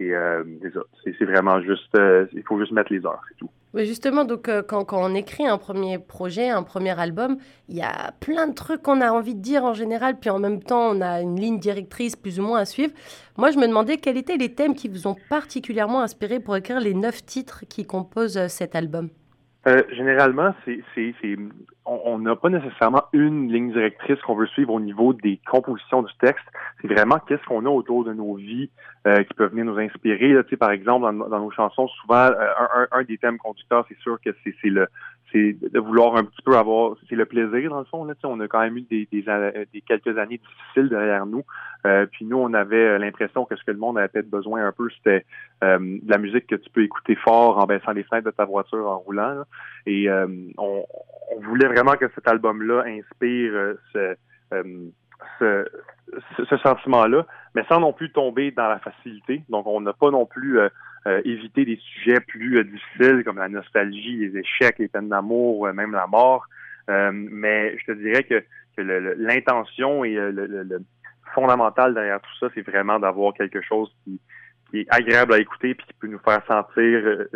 Et 0.00 0.14
euh, 0.14 0.42
c'est 1.04 1.24
vraiment 1.26 1.60
juste, 1.60 1.94
euh, 1.98 2.24
il 2.32 2.42
faut 2.44 2.58
juste 2.58 2.72
mettre 2.72 2.90
les 2.90 3.04
heures, 3.04 3.20
c'est 3.28 3.36
tout. 3.36 3.50
Oui, 3.74 3.86
justement, 3.86 4.24
donc 4.24 4.48
euh, 4.48 4.62
quand, 4.62 4.84
quand, 4.84 5.04
on 5.04 5.16
écrit 5.16 5.48
un 5.48 5.58
premier 5.58 5.98
projet, 5.98 6.48
un 6.48 6.62
premier 6.62 6.96
album, 6.96 7.38
il 7.68 7.74
y 7.74 7.82
a 7.82 8.12
plein 8.20 8.46
de 8.46 8.54
trucs 8.54 8.82
qu'on 8.82 9.00
a 9.00 9.10
envie 9.10 9.34
de 9.34 9.40
dire 9.40 9.64
en 9.64 9.74
général, 9.74 10.20
puis 10.20 10.30
en 10.30 10.38
même 10.38 10.62
temps, 10.62 10.90
on 10.90 11.00
a 11.00 11.20
une 11.20 11.40
ligne 11.40 11.58
directrice 11.58 12.14
plus 12.14 12.38
ou 12.38 12.44
moins 12.44 12.60
à 12.60 12.66
suivre. 12.66 12.92
Moi, 13.36 13.50
je 13.50 13.58
me 13.58 13.66
demandais 13.66 13.96
quels 13.96 14.16
étaient 14.16 14.36
les 14.36 14.54
thèmes 14.54 14.76
qui 14.76 14.86
vous 14.86 15.08
ont 15.08 15.16
particulièrement 15.28 16.02
inspiré 16.02 16.38
pour 16.38 16.54
écrire 16.54 16.78
les 16.78 16.94
neuf 16.94 17.26
titres 17.26 17.64
qui 17.68 17.84
composent 17.84 18.46
cet 18.46 18.76
album. 18.76 19.10
Euh, 19.66 19.82
généralement, 19.92 20.54
c'est, 20.64 20.80
c'est, 20.94 21.14
c'est, 21.22 21.36
on 21.86 22.18
n'a 22.18 22.36
pas 22.36 22.50
nécessairement 22.50 23.04
une 23.12 23.50
ligne 23.50 23.72
directrice 23.72 24.20
qu'on 24.22 24.34
veut 24.34 24.46
suivre 24.46 24.72
au 24.74 24.80
niveau 24.80 25.14
des 25.14 25.40
compositions 25.50 26.02
du 26.02 26.12
texte. 26.20 26.44
C'est 26.80 26.88
vraiment 26.88 27.18
qu'est-ce 27.26 27.44
qu'on 27.46 27.64
a 27.64 27.70
autour 27.70 28.04
de 28.04 28.12
nos 28.12 28.34
vies 28.34 28.70
euh, 29.06 29.22
qui 29.24 29.34
peuvent 29.34 29.50
venir 29.50 29.64
nous 29.64 29.78
inspirer. 29.78 30.32
Là, 30.32 30.42
par 30.58 30.70
exemple, 30.70 31.02
dans, 31.02 31.40
nos 31.40 31.50
chansons, 31.50 31.88
souvent, 31.88 32.26
euh, 32.26 32.46
un, 32.58 32.88
un, 32.92 33.04
des 33.04 33.16
thèmes 33.16 33.38
conducteurs, 33.38 33.86
c'est 33.88 33.98
sûr 33.98 34.18
que 34.22 34.30
c'est 34.44 34.68
le 34.68 34.86
c'est 35.34 35.56
de 35.60 35.80
vouloir 35.80 36.16
un 36.16 36.24
petit 36.24 36.42
peu 36.44 36.56
avoir, 36.56 36.96
c'est 37.08 37.16
le 37.16 37.26
plaisir 37.26 37.70
dans 37.70 37.80
le 37.80 37.84
fond. 37.86 38.04
Là, 38.04 38.14
on 38.22 38.38
a 38.38 38.46
quand 38.46 38.60
même 38.60 38.76
eu 38.76 38.82
des, 38.82 39.08
des, 39.10 39.24
des 39.72 39.80
quelques 39.80 40.16
années 40.16 40.38
difficiles 40.38 40.88
derrière 40.88 41.26
nous. 41.26 41.42
Euh, 41.86 42.06
puis 42.06 42.24
nous, 42.24 42.38
on 42.38 42.54
avait 42.54 42.98
l'impression 43.00 43.44
que 43.44 43.56
ce 43.56 43.64
que 43.64 43.72
le 43.72 43.78
monde 43.78 43.98
avait 43.98 44.08
peut-être 44.08 44.30
besoin 44.30 44.64
un 44.64 44.72
peu, 44.72 44.88
c'était 44.90 45.26
euh, 45.64 45.78
de 45.78 46.10
la 46.10 46.18
musique 46.18 46.46
que 46.46 46.54
tu 46.54 46.70
peux 46.70 46.84
écouter 46.84 47.16
fort 47.16 47.58
en 47.58 47.66
baissant 47.66 47.92
les 47.92 48.04
fenêtres 48.04 48.26
de 48.26 48.30
ta 48.30 48.44
voiture 48.44 48.86
en 48.86 48.98
roulant. 48.98 49.42
Et 49.86 50.08
euh, 50.08 50.26
on, 50.56 50.84
on, 51.36 51.40
voulait 51.40 51.68
vraiment 51.68 51.94
que 51.94 52.06
cet 52.14 52.28
album-là 52.28 52.84
inspire 52.86 53.74
ce, 53.92 54.16
ce, 55.40 55.66
ce 56.48 56.56
sentiment-là, 56.58 57.26
mais 57.54 57.64
sans 57.68 57.80
non 57.80 57.92
plus 57.92 58.10
tomber 58.10 58.50
dans 58.50 58.68
la 58.68 58.78
facilité. 58.78 59.42
Donc, 59.48 59.66
on 59.66 59.80
n'a 59.80 59.92
pas 59.92 60.10
non 60.10 60.26
plus 60.26 60.58
euh, 61.06 61.20
éviter 61.26 61.66
des 61.66 61.76
sujets 61.76 62.18
plus 62.20 62.56
euh, 62.56 62.64
difficiles 62.64 63.24
comme 63.24 63.36
la 63.36 63.50
nostalgie, 63.50 64.16
les 64.16 64.38
échecs, 64.38 64.78
les 64.78 64.88
peines 64.88 65.10
d'amour, 65.10 65.68
même 65.74 65.92
la 65.92 66.06
mort. 66.06 66.46
Euh, 66.88 67.10
mais 67.12 67.76
je 67.76 67.84
te 67.84 67.92
dirais 67.92 68.24
que, 68.24 68.42
que 68.74 68.80
l'intention 69.18 70.02
et 70.04 70.14
le, 70.14 70.82
fondamental 71.34 71.92
derrière 71.92 72.20
tout 72.22 72.36
ça, 72.40 72.46
c'est 72.54 72.62
vraiment 72.62 72.98
d'avoir 72.98 73.34
quelque 73.34 73.60
chose 73.60 73.94
qui, 74.04 74.18
qui 74.70 74.80
est 74.80 74.86
agréable 74.88 75.34
à 75.34 75.38
écouter 75.38 75.74
puis 75.74 75.86
qui 75.86 75.92
peut 75.94 76.06
nous 76.06 76.20
faire 76.20 76.42
sentir, 76.46 77.26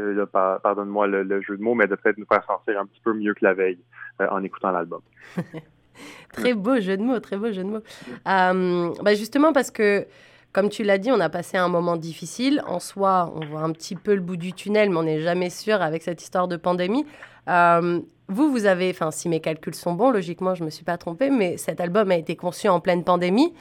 pardonne-moi 0.63 1.07
le, 1.09 1.41
jeu 1.43 1.57
de 1.57 1.63
mots, 1.63 1.75
mais 1.75 1.89
de 1.89 1.95
peut-être 1.95 2.17
nous 2.17 2.27
faire 2.27 2.45
sentir 2.45 2.81
un 2.81 2.87
petit 2.87 3.01
peu 3.03 3.13
mieux 3.13 3.35
que 3.35 3.45
la 3.45 3.55
veille 3.55 3.81
en 4.19 4.43
écoutant 4.45 4.71
l'album. 4.71 5.01
très 6.33 6.55
beau 6.55 6.81
jeu 6.81 6.97
de 6.97 7.03
mots, 7.03 7.21
très 7.21 7.37
beau 7.37 7.53
jeu 7.53 7.65
de 7.65 7.69
mots. 7.69 7.83
Ben 8.25 9.15
justement 9.17 9.53
parce 9.53 9.71
que 9.71 10.07
comme 10.53 10.71
tu 10.71 10.83
l'as 10.83 10.99
dit, 10.99 11.13
on 11.13 11.21
a 11.21 11.29
passé 11.29 11.57
un 11.57 11.69
moment 11.69 11.97
difficile. 11.97 12.63
En 12.67 12.81
soi, 12.81 13.33
on 13.37 13.45
voit 13.47 13.61
un 13.61 13.71
petit 13.73 13.97
peu 13.97 14.15
le 14.15 14.21
bout 14.21 14.37
du 14.37 14.53
tunnel, 14.55 14.91
mais 14.91 14.97
on 14.97 15.03
n'est 15.03 15.21
jamais 15.21 15.51
sûr 15.51 15.83
avec 15.83 16.03
cette 16.03 16.23
histoire 16.23 16.49
de 16.49 16.57
pandémie. 16.57 17.05
Euh, 17.49 18.01
vous, 18.29 18.51
vous 18.51 18.67
avez, 18.67 18.91
enfin, 18.91 19.11
si 19.11 19.29
mes 19.29 19.41
calculs 19.41 19.75
sont 19.75 19.93
bons, 19.93 20.11
logiquement, 20.11 20.55
je 20.55 20.63
ne 20.63 20.67
me 20.67 20.71
suis 20.71 20.85
pas 20.85 20.99
trompée, 20.99 21.31
mais 21.31 21.57
cet 21.57 21.81
album 21.81 22.11
a 22.11 22.17
été 22.17 22.35
conçu 22.35 22.69
en 22.69 22.81
pleine 22.81 23.05
pandémie. 23.05 23.55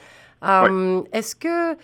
Euh, 0.43 1.01
est-ce 1.13 1.35
que, 1.35 1.77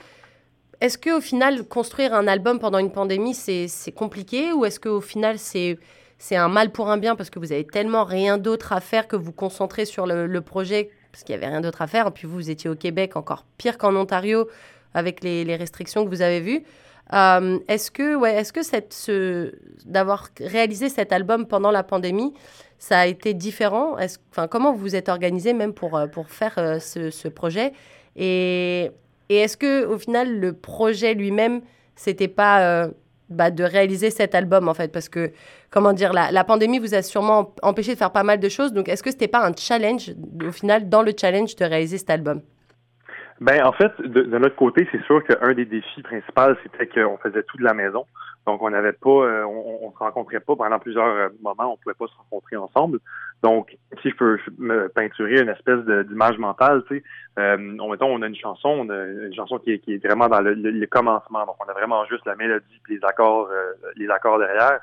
est-ce 0.81 0.97
que, 0.97 1.17
au 1.17 1.21
final, 1.21 1.65
construire 1.67 2.13
un 2.13 2.27
album 2.27 2.59
pendant 2.59 2.79
une 2.79 2.91
pandémie, 2.91 3.33
c'est, 3.33 3.67
compliqué, 3.93 4.51
ou 4.51 4.65
est-ce 4.65 4.79
qu'au 4.79 5.01
final, 5.01 5.37
c'est 5.37 5.77
c'est 6.23 6.37
un 6.37 6.47
mal 6.47 6.71
pour 6.71 6.89
un 6.89 6.95
bien 6.95 7.17
parce 7.17 7.29
que 7.29 7.37
vous 7.37 7.51
avez 7.51 7.65
tellement 7.65 8.05
rien 8.05 8.37
d'autre 8.37 8.71
à 8.71 8.79
faire 8.79 9.09
que 9.09 9.17
vous 9.17 9.33
concentrez 9.33 9.83
sur 9.83 10.07
le, 10.07 10.39
projet 10.39 10.89
parce 11.11 11.25
qu'il 11.25 11.35
n'y 11.35 11.43
avait 11.43 11.51
rien 11.51 11.59
d'autre 11.59 11.81
à 11.81 11.87
faire. 11.87 12.07
Et 12.07 12.11
puis 12.11 12.27
vous, 12.27 12.35
vous 12.35 12.49
étiez 12.49 12.69
au 12.69 12.75
Québec, 12.75 13.17
encore 13.17 13.43
pire 13.57 13.77
qu'en 13.77 13.93
Ontario 13.97 14.47
avec 14.93 15.21
les, 15.21 15.43
restrictions 15.57 16.05
que 16.05 16.09
vous 16.09 16.21
avez 16.21 16.39
vues. 16.39 16.63
Euh, 17.11 17.59
est-ce 17.67 17.91
que, 17.91 18.15
ouais, 18.15 18.35
est-ce 18.35 18.53
que 18.53 19.51
d'avoir 19.85 20.29
réalisé 20.39 20.87
cet 20.87 21.11
album 21.11 21.45
pendant 21.45 21.71
la 21.71 21.83
pandémie, 21.83 22.33
ça 22.79 22.99
a 22.99 23.05
été 23.05 23.33
différent? 23.33 23.97
Est-ce, 23.97 24.17
Comment 24.49 24.71
vous 24.71 24.79
vous 24.79 24.95
êtes 24.95 25.09
organisé 25.09 25.51
même 25.51 25.73
pour, 25.73 25.97
euh, 25.97 26.07
pour 26.07 26.29
faire 26.29 26.53
euh, 26.57 26.79
ce, 26.79 27.09
ce, 27.09 27.27
projet? 27.27 27.73
Et, 28.15 28.91
et, 29.27 29.39
est-ce 29.39 29.57
que 29.57 29.85
au 29.87 29.97
final 29.97 30.39
le 30.39 30.53
projet 30.53 31.15
lui-même, 31.15 31.59
c'était 31.97 32.29
pas 32.29 32.87
bah, 33.33 33.51
de 33.51 33.63
réaliser 33.63 34.09
cet 34.11 34.35
album 34.35 34.67
en 34.67 34.73
fait 34.73 34.91
Parce 34.91 35.09
que 35.09 35.31
comment 35.69 35.93
dire, 35.93 36.13
la, 36.13 36.31
la, 36.31 36.43
pandémie 36.43 36.79
vous 36.79 36.93
a 36.93 37.01
sûrement 37.01 37.53
empêché 37.61 37.93
de 37.93 37.97
faire 37.97 38.11
pas 38.11 38.23
mal 38.23 38.39
de 38.39 38.49
choses. 38.49 38.73
Donc 38.73 38.89
est-ce 38.89 39.03
que 39.03 39.11
c'était 39.11 39.27
pas 39.27 39.45
un 39.45 39.53
challenge 39.55 40.13
au 40.47 40.51
final 40.51 40.89
dans 40.89 41.01
le 41.01 41.13
challenge 41.19 41.55
de 41.55 41.65
réaliser 41.65 41.97
cet 41.97 42.09
album? 42.09 42.41
Ben 43.41 43.65
en 43.65 43.71
fait, 43.71 43.91
de, 44.01 44.37
notre 44.37 44.55
côté, 44.55 44.87
c'est 44.91 45.03
sûr 45.03 45.23
qu'un 45.23 45.53
des 45.53 45.65
défis 45.65 46.01
principaux, 46.01 46.55
c'était 46.63 46.87
qu'on 46.87 47.17
faisait 47.17 47.43
tout 47.43 47.57
de 47.57 47.63
la 47.63 47.73
maison. 47.73 48.05
Donc, 48.45 48.61
on 48.61 48.69
n'avait 48.69 48.93
pas, 48.93 49.09
euh, 49.09 49.43
on, 49.45 49.87
on, 49.87 49.91
se 49.91 49.97
rencontrait 49.97 50.41
pas 50.41 50.55
pendant 50.55 50.77
plusieurs 50.77 51.05
euh, 51.05 51.29
moments, 51.41 51.73
on 51.73 51.77
pouvait 51.77 51.95
pas 51.95 52.07
se 52.07 52.15
rencontrer 52.17 52.57
ensemble. 52.57 52.99
Donc, 53.41 53.77
si 54.01 54.09
je 54.09 54.15
peux 54.15 54.37
me 54.57 54.89
peinturer 54.89 55.41
une 55.41 55.49
espèce 55.49 55.79
d'image 56.07 56.37
mentale, 56.37 56.83
tu 56.87 56.97
sais, 56.97 57.03
euh, 57.39 57.77
on, 57.79 57.89
mettons, 57.89 58.13
on 58.13 58.21
a 58.21 58.27
une 58.27 58.35
chanson, 58.35 58.69
on 58.69 58.89
a 58.89 59.05
une 59.05 59.33
chanson 59.33 59.59
qui 59.59 59.71
est, 59.71 59.79
qui 59.79 59.93
est 59.93 60.05
vraiment 60.05 60.27
dans 60.27 60.41
le, 60.41 60.53
le, 60.55 60.87
commencement. 60.87 61.45
Donc, 61.45 61.55
on 61.65 61.69
a 61.69 61.73
vraiment 61.73 62.05
juste 62.05 62.25
la 62.25 62.35
mélodie 62.35 62.81
et 62.89 62.93
les 62.93 62.99
accords, 63.03 63.49
les 63.95 64.09
accords 64.09 64.39
derrière. 64.39 64.79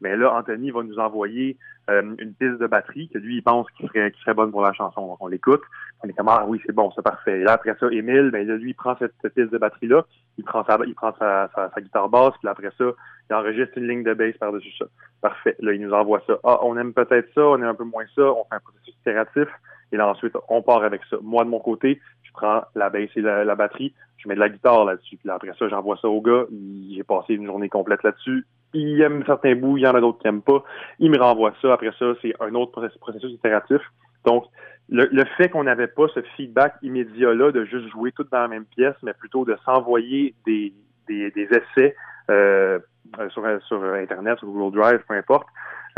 Mais 0.00 0.16
là, 0.16 0.34
Anthony 0.34 0.70
va 0.70 0.82
nous 0.82 0.98
envoyer 0.98 1.56
euh, 1.90 2.02
une 2.18 2.34
piste 2.34 2.58
de 2.58 2.66
batterie 2.66 3.08
que 3.08 3.18
lui, 3.18 3.36
il 3.36 3.42
pense 3.42 3.66
qu'il 3.72 3.86
serait, 3.88 4.10
qui 4.10 4.20
serait 4.20 4.34
bonne 4.34 4.50
pour 4.50 4.62
la 4.62 4.72
chanson. 4.72 5.06
Donc, 5.06 5.18
on 5.20 5.26
l'écoute. 5.26 5.62
On 6.04 6.08
est 6.08 6.12
comme, 6.12 6.28
ah 6.28 6.44
oui, 6.46 6.60
c'est 6.66 6.74
bon, 6.74 6.90
c'est 6.94 7.02
parfait. 7.02 7.40
Et 7.40 7.44
là, 7.44 7.52
après 7.52 7.74
ça, 7.80 7.86
Émile, 7.90 8.30
ben, 8.30 8.46
là, 8.46 8.56
lui, 8.56 8.70
il 8.70 8.74
prend 8.74 8.94
cette, 8.98 9.14
piste 9.34 9.50
de 9.50 9.58
batterie-là, 9.58 10.04
il 10.36 10.44
prend 10.44 10.62
sa, 10.64 10.78
il 10.86 10.94
prend 10.94 11.14
sa, 11.18 11.48
sa, 11.54 11.80
guitare 11.80 12.10
basse, 12.10 12.34
puis 12.40 12.48
après 12.48 12.70
ça, 12.76 12.84
il 13.30 13.34
enregistre 13.34 13.78
une 13.78 13.88
ligne 13.88 14.02
de 14.02 14.12
bass 14.12 14.36
par-dessus 14.38 14.72
ça. 14.78 14.84
Parfait. 15.22 15.56
Là, 15.60 15.72
il 15.72 15.80
nous 15.80 15.94
envoie 15.94 16.22
ça. 16.26 16.34
Ah, 16.44 16.58
on 16.62 16.76
aime 16.76 16.92
peut-être 16.92 17.32
ça, 17.34 17.40
on 17.40 17.56
aime 17.56 17.64
un 17.64 17.74
peu 17.74 17.84
moins 17.84 18.04
ça, 18.14 18.22
on 18.22 18.44
fait 18.44 18.56
un 18.56 18.60
processus 18.60 18.94
itératif. 19.00 19.48
Et 19.92 19.96
là, 19.96 20.08
ensuite, 20.08 20.34
on 20.48 20.60
part 20.60 20.82
avec 20.82 21.00
ça. 21.08 21.16
Moi, 21.22 21.44
de 21.44 21.48
mon 21.48 21.60
côté, 21.60 22.00
je 22.22 22.32
prends 22.32 22.64
la 22.74 22.90
bass 22.90 23.08
et 23.16 23.22
la, 23.22 23.54
batterie, 23.54 23.94
je 24.18 24.28
mets 24.28 24.34
de 24.34 24.40
la 24.40 24.50
guitare 24.50 24.84
là-dessus. 24.84 25.16
Puis 25.16 25.28
là, 25.28 25.34
après 25.34 25.54
ça, 25.58 25.68
j'envoie 25.68 25.96
ça 26.02 26.08
au 26.08 26.20
gars. 26.20 26.44
J'ai 26.94 27.04
passé 27.04 27.34
une 27.34 27.46
journée 27.46 27.70
complète 27.70 28.02
là-dessus 28.02 28.44
il 28.74 29.00
aime 29.00 29.22
certains 29.24 29.54
bouts, 29.54 29.76
il 29.78 29.84
y 29.84 29.86
en 29.86 29.94
a 29.94 30.00
d'autres 30.00 30.18
qui 30.18 30.26
n'aiment 30.26 30.42
pas. 30.42 30.62
Il 30.98 31.10
me 31.10 31.18
renvoie 31.18 31.52
ça. 31.62 31.72
Après 31.72 31.92
ça, 31.98 32.06
c'est 32.20 32.34
un 32.40 32.54
autre 32.54 32.72
processus 33.00 33.30
itératif. 33.30 33.80
Donc, 34.24 34.46
le, 34.90 35.24
fait 35.36 35.48
qu'on 35.48 35.64
n'avait 35.64 35.86
pas 35.86 36.06
ce 36.14 36.20
feedback 36.36 36.74
immédiat-là 36.82 37.52
de 37.52 37.64
juste 37.64 37.88
jouer 37.88 38.12
tout 38.12 38.26
dans 38.30 38.40
la 38.40 38.48
même 38.48 38.66
pièce, 38.66 38.94
mais 39.02 39.14
plutôt 39.14 39.44
de 39.44 39.56
s'envoyer 39.64 40.34
des, 40.46 40.72
des, 41.08 41.32
essais 41.50 41.96
euh, 42.30 42.78
sur, 43.30 43.44
sur 43.66 43.82
Internet, 43.94 44.38
sur 44.38 44.48
Google 44.48 44.78
Drive, 44.78 45.00
peu 45.08 45.14
importe, 45.14 45.46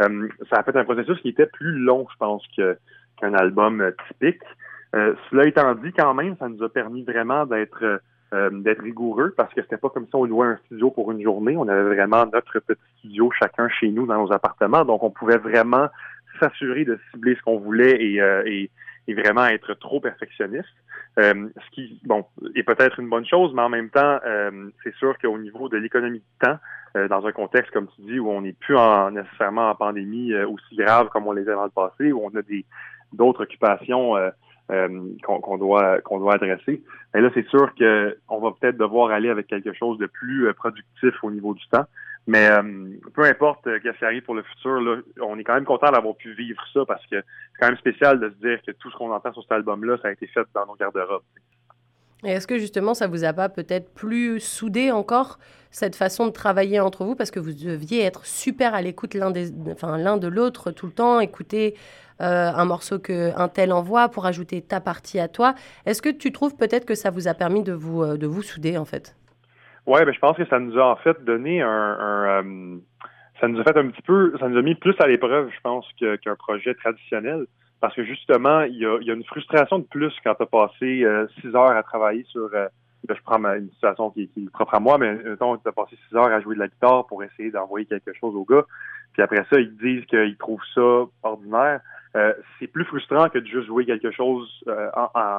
euh, 0.01 0.29
ça 0.51 0.61
a 0.61 0.63
fait 0.63 0.77
un 0.77 0.85
processus 0.85 1.19
qui 1.21 1.31
était 1.31 1.47
plus 1.47 1.73
long, 1.73 2.07
je 2.13 2.17
pense, 2.19 2.47
qu'un 2.55 3.35
album 3.35 3.93
typique. 4.09 4.43
cela 4.93 5.47
étant 5.47 5.75
dit, 5.75 5.93
quand 5.93 6.15
même, 6.15 6.37
ça 6.39 6.49
nous 6.49 6.63
a 6.63 6.69
permis 6.69 7.03
vraiment 7.03 7.47
d'être 7.47 8.01
d'être 8.51 8.83
rigoureux 8.83 9.33
parce 9.37 9.55
que 9.55 9.63
c'était 9.63 9.77
pas 9.77 9.89
comme 9.89 10.07
si 10.07 10.15
on 10.15 10.25
louait 10.25 10.49
un 10.49 10.57
studio 10.67 10.91
pour 10.91 11.11
une 11.13 11.23
journée. 11.23 11.57
On 11.57 11.69
avait 11.69 11.95
vraiment 11.95 12.27
notre 12.27 12.59
petit 12.59 12.81
studio 12.99 13.31
chacun 13.39 13.69
chez 13.69 13.89
nous 13.89 14.05
dans 14.05 14.21
nos 14.21 14.33
appartements, 14.33 14.85
donc 14.85 15.03
on 15.03 15.11
pouvait 15.11 15.39
vraiment 15.39 15.89
s'assurer 16.41 16.85
de 16.85 16.99
cibler 17.11 17.35
ce 17.37 17.43
qu'on 17.43 17.59
voulait 17.59 17.97
et, 18.03 18.17
et, 18.47 18.71
et, 19.09 19.15
vraiment 19.15 19.47
être 19.47 19.75
trop 19.75 20.01
perfectionniste. 20.01 20.69
Euh, 21.19 21.49
ce 21.57 21.71
qui, 21.75 21.99
bon, 22.05 22.27
est 22.55 22.63
peut-être 22.63 23.01
une 23.01 23.09
bonne 23.09 23.25
chose, 23.25 23.53
mais 23.55 23.63
en 23.63 23.71
même 23.71 23.89
temps, 23.89 24.19
euh, 24.27 24.69
c'est 24.85 24.95
sûr 24.97 25.17
qu'au 25.19 25.39
niveau 25.39 25.69
de 25.71 25.79
l'économie 25.79 26.19
de 26.19 26.47
temps, 26.47 26.59
euh, 26.97 27.09
dans 27.09 27.27
un 27.27 27.33
contexte, 27.33 27.73
comme 27.73 27.89
tu 27.97 28.03
dis, 28.03 28.19
où 28.19 28.31
on 28.31 28.43
n'est 28.43 28.53
plus 28.53 28.77
en, 28.77 29.11
nécessairement 29.13 29.71
en 29.71 29.75
pandémie 29.75 30.35
aussi 30.35 30.77
grave 30.77 31.09
comme 31.09 31.27
on 31.27 31.33
l'était 31.33 31.53
dans 31.53 31.65
le 31.65 31.71
passé, 31.71 32.13
où 32.13 32.23
on 32.23 32.37
a 32.37 32.43
des 32.43 32.67
d'autres 33.13 33.45
occupations 33.45 34.15
qu'on 35.23 35.59
doit 35.59 36.01
qu'on 36.03 36.19
doit 36.19 36.35
adresser. 36.35 36.83
Mais 37.15 37.21
là, 37.23 37.31
c'est 37.33 37.47
sûr 37.49 37.73
qu'on 37.79 38.41
va 38.41 38.51
peut-être 38.61 38.77
devoir 38.77 39.11
aller 39.11 39.31
avec 39.31 39.47
quelque 39.47 39.73
chose 39.73 39.97
de 39.99 40.07
plus 40.07 40.53
productif 40.55 41.15
au 41.23 41.31
niveau 41.31 41.55
du 41.55 41.67
temps. 41.69 41.87
Mais 42.27 42.51
euh, 42.51 42.63
peu 43.15 43.23
importe 43.23 43.61
ce 43.65 43.79
qui 43.79 44.05
arrive 44.05 44.23
pour 44.23 44.35
le 44.35 44.43
futur, 44.43 44.81
là, 44.81 44.97
on 45.23 45.39
est 45.39 45.45
quand 45.45 45.55
même 45.55 45.65
content 45.65 45.93
d'avoir 45.93 46.17
pu 46.17 46.35
vivre 46.35 46.61
ça 46.73 46.85
parce 46.85 47.05
que 47.07 47.21
c'est 47.21 47.61
quand 47.61 47.69
même 47.69 47.79
spécial 47.79 48.19
de 48.19 48.31
se 48.31 48.35
dire 48.47 48.59
que 48.67 48.73
tout 48.73 48.91
ce 48.91 48.97
qu'on 48.97 49.13
entend 49.13 49.33
sur 49.33 49.43
cet 49.43 49.53
album-là, 49.53 49.97
ça 50.03 50.09
a 50.09 50.13
été 50.13 50.27
fait 50.27 50.45
dans 50.53 50.67
nos 50.67 50.75
garde-robes. 50.75 51.23
Est-ce 52.25 52.47
que 52.47 52.59
justement 52.59 52.95
ça 52.95 53.07
vous 53.07 53.25
a 53.25 53.33
pas 53.33 53.49
peut-être 53.49 53.93
plus 53.95 54.41
soudé 54.41 54.91
encore 54.91 55.39
cette 55.71 55.95
façon 55.95 56.27
de 56.27 56.33
travailler 56.33 56.81
entre 56.81 57.05
vous? 57.05 57.15
Parce 57.15 57.31
que 57.31 57.39
vous 57.39 57.53
deviez 57.53 58.03
être 58.03 58.27
super 58.27 58.75
à 58.75 58.83
l'écoute 58.83 59.15
l'un 59.15 59.31
des, 59.31 59.53
enfin 59.71 59.97
l'un 59.97 60.17
de 60.17 60.27
l'autre 60.27 60.73
tout 60.73 60.87
le 60.87 60.93
temps, 60.93 61.21
écouter 61.21 61.77
euh, 62.21 62.51
un 62.53 62.65
morceau 62.65 62.99
que 62.99 63.39
un 63.39 63.49
tel 63.49 63.73
envoie 63.73 64.09
pour 64.09 64.27
ajouter 64.27 64.63
ta 64.63 64.81
partie 64.81 65.21
à 65.21 65.29
toi. 65.29 65.55
Est-ce 65.85 66.03
que 66.03 66.09
tu 66.09 66.33
trouves 66.33 66.57
peut-être 66.57 66.87
que 66.87 66.95
ça 66.95 67.11
vous 67.11 67.29
a 67.29 67.35
permis 67.35 67.63
de 67.63 67.75
vous 67.75 68.03
euh, 68.03 68.17
de 68.17 68.27
vous 68.27 68.43
souder 68.43 68.79
en 68.79 68.87
fait? 68.87 69.15
Ouais, 69.87 70.05
ben 70.05 70.13
je 70.13 70.19
pense 70.19 70.37
que 70.37 70.47
ça 70.47 70.59
nous 70.59 70.77
a 70.79 70.85
en 70.85 70.97
fait 70.97 71.23
donné 71.25 71.63
un, 71.63 71.69
un 71.69 72.45
euh, 72.45 72.77
ça 73.41 73.49
nous 73.49 73.61
a 73.61 73.65
fait 73.65 73.77
un 73.77 73.89
petit 73.89 74.03
peu, 74.03 74.33
ça 74.41 74.49
nous 74.49 74.59
a 74.59 74.63
mis 74.63 74.75
plus 74.75 74.95
à 74.99 75.07
l'épreuve, 75.07 75.51
je 75.55 75.61
pense, 75.61 75.87
qu'un 75.99 76.37
projet 76.37 76.75
traditionnel. 76.75 77.47
Parce 77.81 77.95
que 77.95 78.05
justement, 78.05 78.63
il 78.63 78.79
y 78.79 78.87
a, 78.87 78.99
y 79.03 79.11
a 79.11 79.15
une 79.15 79.25
frustration 79.25 79.79
de 79.79 79.85
plus 79.85 80.13
quand 80.25 80.35
tu 80.35 80.43
as 80.43 80.47
passé 80.47 81.05
euh, 81.05 81.27
six 81.41 81.55
heures 81.55 81.77
à 81.77 81.83
travailler 81.83 82.25
sur 82.31 82.49
euh, 82.55 82.69
je 83.09 83.23
prends 83.23 83.39
une 83.45 83.71
situation 83.73 84.11
qui, 84.11 84.29
qui, 84.29 84.45
est 84.45 84.51
propre 84.51 84.75
à 84.75 84.81
moi, 84.81 84.99
mais 84.99 85.17
tu 85.23 85.69
as 85.69 85.73
passé 85.73 85.97
six 86.09 86.17
heures 86.17 86.33
à 86.33 86.41
jouer 86.41 86.55
de 86.55 86.61
la 86.61 86.69
guitare 86.69 87.07
pour 87.07 87.23
essayer 87.23 87.51
d'envoyer 87.51 87.87
quelque 87.87 88.13
chose 88.15 88.35
au 88.35 88.45
gars. 88.45 88.65
Puis 89.13 89.23
après 89.23 89.45
ça, 89.51 89.61
ils 89.61 89.77
disent 89.77 90.05
qu'ils 90.07 90.37
trouvent 90.39 90.65
ça 90.75 91.05
ordinaire. 91.23 91.81
Euh, 92.17 92.33
c'est 92.59 92.67
plus 92.67 92.85
frustrant 92.85 93.29
que 93.29 93.39
de 93.39 93.47
juste 93.47 93.67
jouer 93.67 93.85
quelque 93.85 94.11
chose 94.11 94.49
euh, 94.69 94.89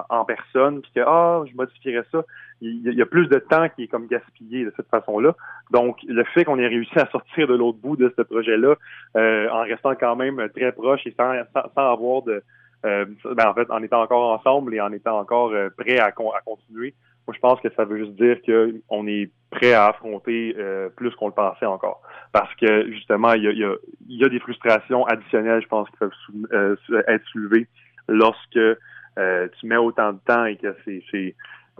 en, 0.09 0.25
personne, 0.25 0.81
puis 0.81 0.91
que 0.95 1.01
ah, 1.05 1.43
je 1.49 1.55
modifierais 1.55 2.05
ça. 2.11 2.23
Il, 2.61 2.93
y 2.93 3.01
a 3.01 3.05
plus 3.05 3.27
de 3.27 3.39
temps 3.39 3.67
qui 3.69 3.83
est 3.83 3.87
comme 3.87 4.07
gaspillé 4.07 4.65
de 4.65 4.73
cette 4.75 4.89
façon-là. 4.89 5.35
Donc, 5.71 5.97
le 6.07 6.23
fait 6.23 6.45
qu'on 6.45 6.59
ait 6.59 6.67
réussi 6.67 6.97
à 6.99 7.07
sortir 7.07 7.47
de 7.47 7.55
l'autre 7.55 7.79
bout 7.79 7.95
de 7.95 8.13
ce 8.15 8.21
projet-là, 8.21 8.75
euh, 9.15 9.49
en 9.49 9.61
restant 9.61 9.95
quand 9.95 10.15
même 10.15 10.49
très 10.55 10.71
proche 10.71 11.05
et 11.07 11.15
sans, 11.17 11.33
sans, 11.53 11.91
avoir 11.91 12.21
de 12.23 12.43
ben, 12.83 13.07
en 13.45 13.53
fait, 13.53 13.69
en 13.69 13.83
étant 13.83 14.01
encore 14.01 14.31
ensemble 14.31 14.73
et 14.73 14.79
en 14.79 14.93
étant 14.93 15.19
encore 15.19 15.51
prêt 15.77 15.97
à, 15.97 16.05
à 16.05 16.11
continuer, 16.11 16.93
moi, 17.27 17.35
je 17.35 17.39
pense 17.39 17.59
que 17.59 17.67
ça 17.75 17.83
veut 17.83 17.97
juste 17.97 18.13
dire 18.13 18.37
qu'on 18.41 19.05
est 19.05 19.29
prêt 19.49 19.73
à 19.73 19.87
affronter 19.87 20.55
euh, 20.57 20.87
plus 20.89 21.13
qu'on 21.15 21.27
le 21.27 21.33
pensait 21.33 21.65
encore. 21.65 22.01
Parce 22.31 22.53
que, 22.55 22.89
justement, 22.91 23.33
il 23.33 23.43
y 23.43 23.47
a, 23.47 23.51
y, 23.51 23.63
a, 23.65 23.75
y 24.07 24.23
a, 24.23 24.29
des 24.29 24.39
frustrations 24.39 25.05
additionnelles, 25.05 25.61
je 25.61 25.67
pense, 25.67 25.89
qui 25.89 25.97
peuvent 25.97 26.11
euh, 26.53 26.75
être 27.07 27.25
soulevées 27.25 27.67
lorsque 28.07 28.55
euh, 28.55 29.47
tu 29.59 29.65
mets 29.65 29.75
autant 29.77 30.13
de 30.13 30.19
temps 30.25 30.45
et 30.45 30.55
que 30.55 30.75
c'est 30.85 31.35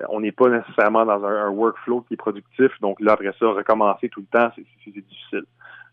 on 0.10 0.20
n'est 0.20 0.32
pas 0.32 0.50
nécessairement 0.50 1.06
dans 1.06 1.24
un, 1.26 1.50
workflow 1.50 2.02
qui 2.02 2.14
est 2.14 2.18
productif. 2.18 2.70
Donc 2.82 3.00
là, 3.00 3.14
après 3.14 3.34
ça, 3.40 3.48
recommencer 3.48 4.10
tout 4.10 4.20
le 4.22 4.28
temps, 4.28 4.52
c'est 4.56 4.92
difficile. 4.92 5.44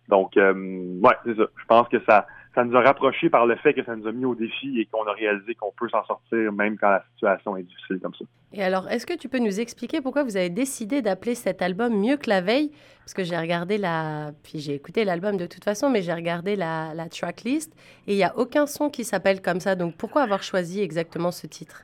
Donc, 0.09 0.37
euh, 0.37 0.53
ouais, 1.01 1.17
c'est 1.25 1.37
ça. 1.37 1.45
Je 1.57 1.65
pense 1.67 1.89
que 1.89 1.97
ça, 2.07 2.27
ça 2.55 2.65
nous 2.65 2.77
a 2.77 2.81
rapprochés 2.81 3.29
par 3.29 3.47
le 3.47 3.57
fait 3.57 3.75
que 3.75 3.85
ça 3.85 3.97
nous 3.97 4.07
a 4.07 4.13
mis 4.13 4.25
au 4.25 4.35
défi 4.35 4.81
et 4.81 4.87
qu'on 4.87 5.05
a 5.07 5.13
réalisé 5.13 5.55
qu'on 5.55 5.73
peut 5.73 5.89
s'en 5.89 6.05
sortir 6.05 6.53
même 6.53 6.79
quand 6.79 6.89
la 6.89 7.05
situation 7.15 7.57
est 7.57 7.65
difficile 7.65 7.99
comme 8.01 8.15
ça. 8.15 8.25
Et 8.53 8.63
alors, 8.63 8.89
est-ce 8.89 9.07
que 9.07 9.15
tu 9.15 9.29
peux 9.29 9.41
nous 9.41 9.59
expliquer 9.59 10.01
pourquoi 10.01 10.23
vous 10.23 10.37
avez 10.37 10.51
décidé 10.51 11.03
d'appeler 11.03 11.35
cet 11.35 11.63
album 11.63 11.99
Mieux 11.99 12.17
que 12.17 12.31
la 12.31 12.41
veille? 12.41 12.71
Parce 13.01 13.15
que 13.15 13.25
j'ai 13.25 13.37
regardé 13.37 13.77
la... 13.77 14.31
Puis 14.45 14.61
j'ai 14.61 14.75
écouté 14.75 15.05
l'album 15.05 15.37
de 15.37 15.47
toute 15.47 15.65
façon, 15.65 15.91
mais 15.91 16.03
j'ai 16.03 16.15
regardé 16.15 16.55
la, 16.55 16.95
la 16.95 17.09
tracklist 17.09 17.75
et 18.07 18.13
il 18.13 18.17
n'y 18.17 18.25
a 18.25 18.37
aucun 18.39 18.67
son 18.67 18.89
qui 18.89 19.05
s'appelle 19.05 19.43
comme 19.43 19.61
ça. 19.61 19.75
Donc 19.75 19.97
pourquoi 19.97 20.23
avoir 20.23 20.43
choisi 20.43 20.81
exactement 20.81 21.33
ce 21.33 21.47
titre? 21.47 21.83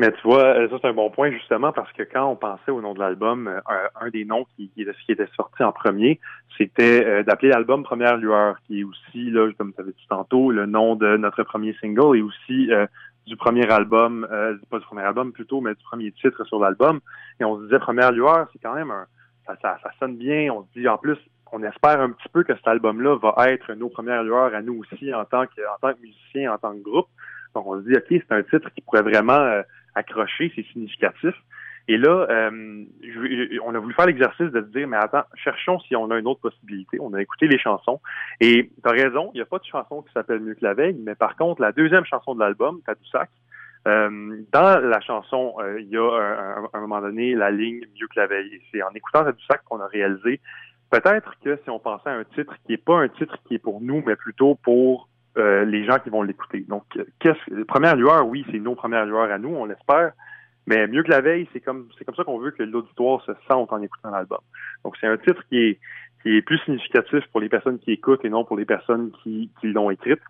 Mais 0.00 0.12
tu 0.12 0.22
vois, 0.22 0.54
ça 0.70 0.78
c'est 0.80 0.88
un 0.88 0.94
bon 0.94 1.10
point 1.10 1.30
justement 1.30 1.72
parce 1.72 1.92
que 1.92 2.02
quand 2.02 2.24
on 2.24 2.34
pensait 2.34 2.70
au 2.70 2.80
nom 2.80 2.94
de 2.94 3.00
l'album, 3.00 3.48
euh, 3.48 3.60
un, 4.00 4.08
des 4.08 4.24
noms 4.24 4.46
qui, 4.56 4.70
qui, 4.70 4.82
était 4.82 5.28
sorti 5.36 5.62
en 5.62 5.72
premier, 5.72 6.18
c'était 6.56 7.04
euh, 7.04 7.22
d'appeler 7.22 7.50
l'album 7.50 7.82
Première 7.82 8.16
Lueur, 8.16 8.56
qui 8.66 8.80
est 8.80 8.84
aussi, 8.84 9.30
là, 9.30 9.52
comme 9.58 9.74
tu 9.74 9.80
avais 9.82 9.92
dit 9.92 10.06
tantôt, 10.08 10.52
le 10.52 10.64
nom 10.64 10.96
de 10.96 11.18
notre 11.18 11.42
premier 11.42 11.74
single 11.82 12.16
et 12.16 12.22
aussi 12.22 12.72
euh, 12.72 12.86
du 13.26 13.36
premier 13.36 13.70
album, 13.70 14.26
pas 14.70 14.78
du 14.78 14.86
premier 14.86 15.02
album 15.02 15.32
plutôt, 15.32 15.60
mais 15.60 15.74
du 15.74 15.84
premier 15.84 16.12
titre 16.12 16.44
sur 16.44 16.58
l'album. 16.58 17.00
Et 17.38 17.44
on 17.44 17.58
se 17.58 17.64
disait 17.64 17.78
Première 17.78 18.10
Lueur, 18.10 18.48
c'est 18.54 18.58
quand 18.58 18.74
même 18.74 18.90
un, 18.90 19.04
ça, 19.46 19.54
ça, 19.60 19.78
ça, 19.82 19.90
sonne 19.98 20.16
bien. 20.16 20.50
On 20.50 20.62
se 20.62 20.80
dit 20.80 20.88
en 20.88 20.96
plus, 20.96 21.18
on 21.52 21.62
espère 21.62 22.00
un 22.00 22.10
petit 22.10 22.28
peu 22.32 22.42
que 22.42 22.54
cet 22.54 22.66
album-là 22.66 23.18
va 23.18 23.50
être 23.50 23.74
nos 23.74 23.90
premières 23.90 24.22
lueurs 24.22 24.54
à 24.54 24.62
nous 24.62 24.80
aussi 24.80 25.12
en 25.12 25.26
tant 25.26 25.44
que, 25.44 25.60
en 25.60 25.78
tant 25.82 25.92
que 25.92 26.00
musicien, 26.00 26.54
en 26.54 26.56
tant 26.56 26.72
que 26.72 26.82
groupe. 26.82 27.08
Donc 27.54 27.66
on 27.66 27.78
se 27.82 27.86
dit, 27.86 27.96
OK, 27.96 28.06
c'est 28.08 28.32
un 28.32 28.42
titre 28.44 28.70
qui 28.74 28.80
pourrait 28.80 29.02
vraiment 29.02 29.62
accroché, 29.94 30.52
c'est 30.54 30.64
significatif. 30.72 31.34
Et 31.88 31.96
là, 31.96 32.26
euh, 32.30 32.84
on 33.64 33.74
a 33.74 33.78
voulu 33.78 33.94
faire 33.94 34.06
l'exercice 34.06 34.50
de 34.52 34.60
se 34.60 34.66
dire, 34.66 34.86
mais 34.86 34.96
attends, 34.96 35.24
cherchons 35.34 35.80
si 35.80 35.96
on 35.96 36.10
a 36.10 36.18
une 36.18 36.26
autre 36.26 36.40
possibilité. 36.40 36.98
On 37.00 37.14
a 37.14 37.20
écouté 37.22 37.48
les 37.48 37.58
chansons. 37.58 38.00
Et 38.40 38.70
tu 38.82 38.88
as 38.88 38.92
raison, 38.92 39.30
il 39.34 39.38
n'y 39.38 39.42
a 39.42 39.46
pas 39.46 39.58
de 39.58 39.64
chanson 39.64 40.02
qui 40.02 40.12
s'appelle 40.12 40.40
Mieux 40.40 40.54
que 40.54 40.64
la 40.64 40.74
veille, 40.74 40.96
mais 41.04 41.14
par 41.14 41.36
contre, 41.36 41.60
la 41.60 41.72
deuxième 41.72 42.04
chanson 42.04 42.34
de 42.34 42.40
l'album, 42.40 42.80
Tadoussac, 42.86 43.30
euh, 43.88 44.36
dans 44.52 44.78
la 44.78 45.00
chanson, 45.00 45.54
euh, 45.58 45.80
il 45.80 45.88
y 45.88 45.96
a 45.96 46.10
à 46.10 46.58
un, 46.74 46.80
moment 46.80 47.00
donné 47.00 47.34
la 47.34 47.50
ligne 47.50 47.80
Mieux 47.98 48.06
que 48.06 48.20
la 48.20 48.26
veille. 48.26 48.54
Et 48.54 48.62
c'est 48.70 48.82
en 48.82 48.90
écoutant 48.94 49.24
Tadoussac 49.24 49.64
qu'on 49.64 49.80
a 49.80 49.86
réalisé 49.86 50.40
peut-être 50.90 51.34
que 51.42 51.58
si 51.62 51.70
on 51.70 51.78
pensait 51.78 52.10
à 52.10 52.14
un 52.14 52.24
titre 52.24 52.54
qui 52.66 52.72
n'est 52.72 52.78
pas 52.78 52.98
un 52.98 53.08
titre 53.08 53.36
qui 53.46 53.54
est 53.54 53.58
pour 53.58 53.80
nous, 53.80 54.02
mais 54.04 54.16
plutôt 54.16 54.56
pour 54.56 55.08
euh, 55.40 55.64
les 55.64 55.84
gens 55.84 55.98
qui 55.98 56.10
vont 56.10 56.22
l'écouter. 56.22 56.64
Donc, 56.68 56.84
qu'est-ce 57.18 57.62
première 57.64 57.96
lueur, 57.96 58.26
oui, 58.26 58.44
c'est 58.50 58.58
nos 58.58 58.74
premières 58.74 59.06
lueurs 59.06 59.30
à 59.30 59.38
nous, 59.38 59.48
on 59.48 59.64
l'espère. 59.64 60.12
Mais 60.66 60.86
mieux 60.86 61.02
que 61.02 61.10
la 61.10 61.20
veille, 61.20 61.48
c'est 61.52 61.60
comme 61.60 61.88
c'est 61.98 62.04
comme 62.04 62.14
ça 62.14 62.24
qu'on 62.24 62.38
veut 62.38 62.50
que 62.50 62.62
l'auditoire 62.62 63.22
se 63.24 63.32
sente 63.48 63.72
en 63.72 63.82
écoutant 63.82 64.10
l'album. 64.10 64.40
Donc, 64.84 64.96
c'est 65.00 65.06
un 65.06 65.16
titre 65.16 65.42
qui 65.48 65.58
est 65.58 65.78
qui 66.22 66.36
est 66.36 66.42
plus 66.42 66.58
significatif 66.58 67.24
pour 67.32 67.40
les 67.40 67.48
personnes 67.48 67.78
qui 67.78 67.92
écoutent 67.92 68.24
et 68.24 68.28
non 68.28 68.44
pour 68.44 68.56
les 68.56 68.66
personnes 68.66 69.10
qui, 69.22 69.50
l'ont 69.62 69.90
écrite. 69.90 70.20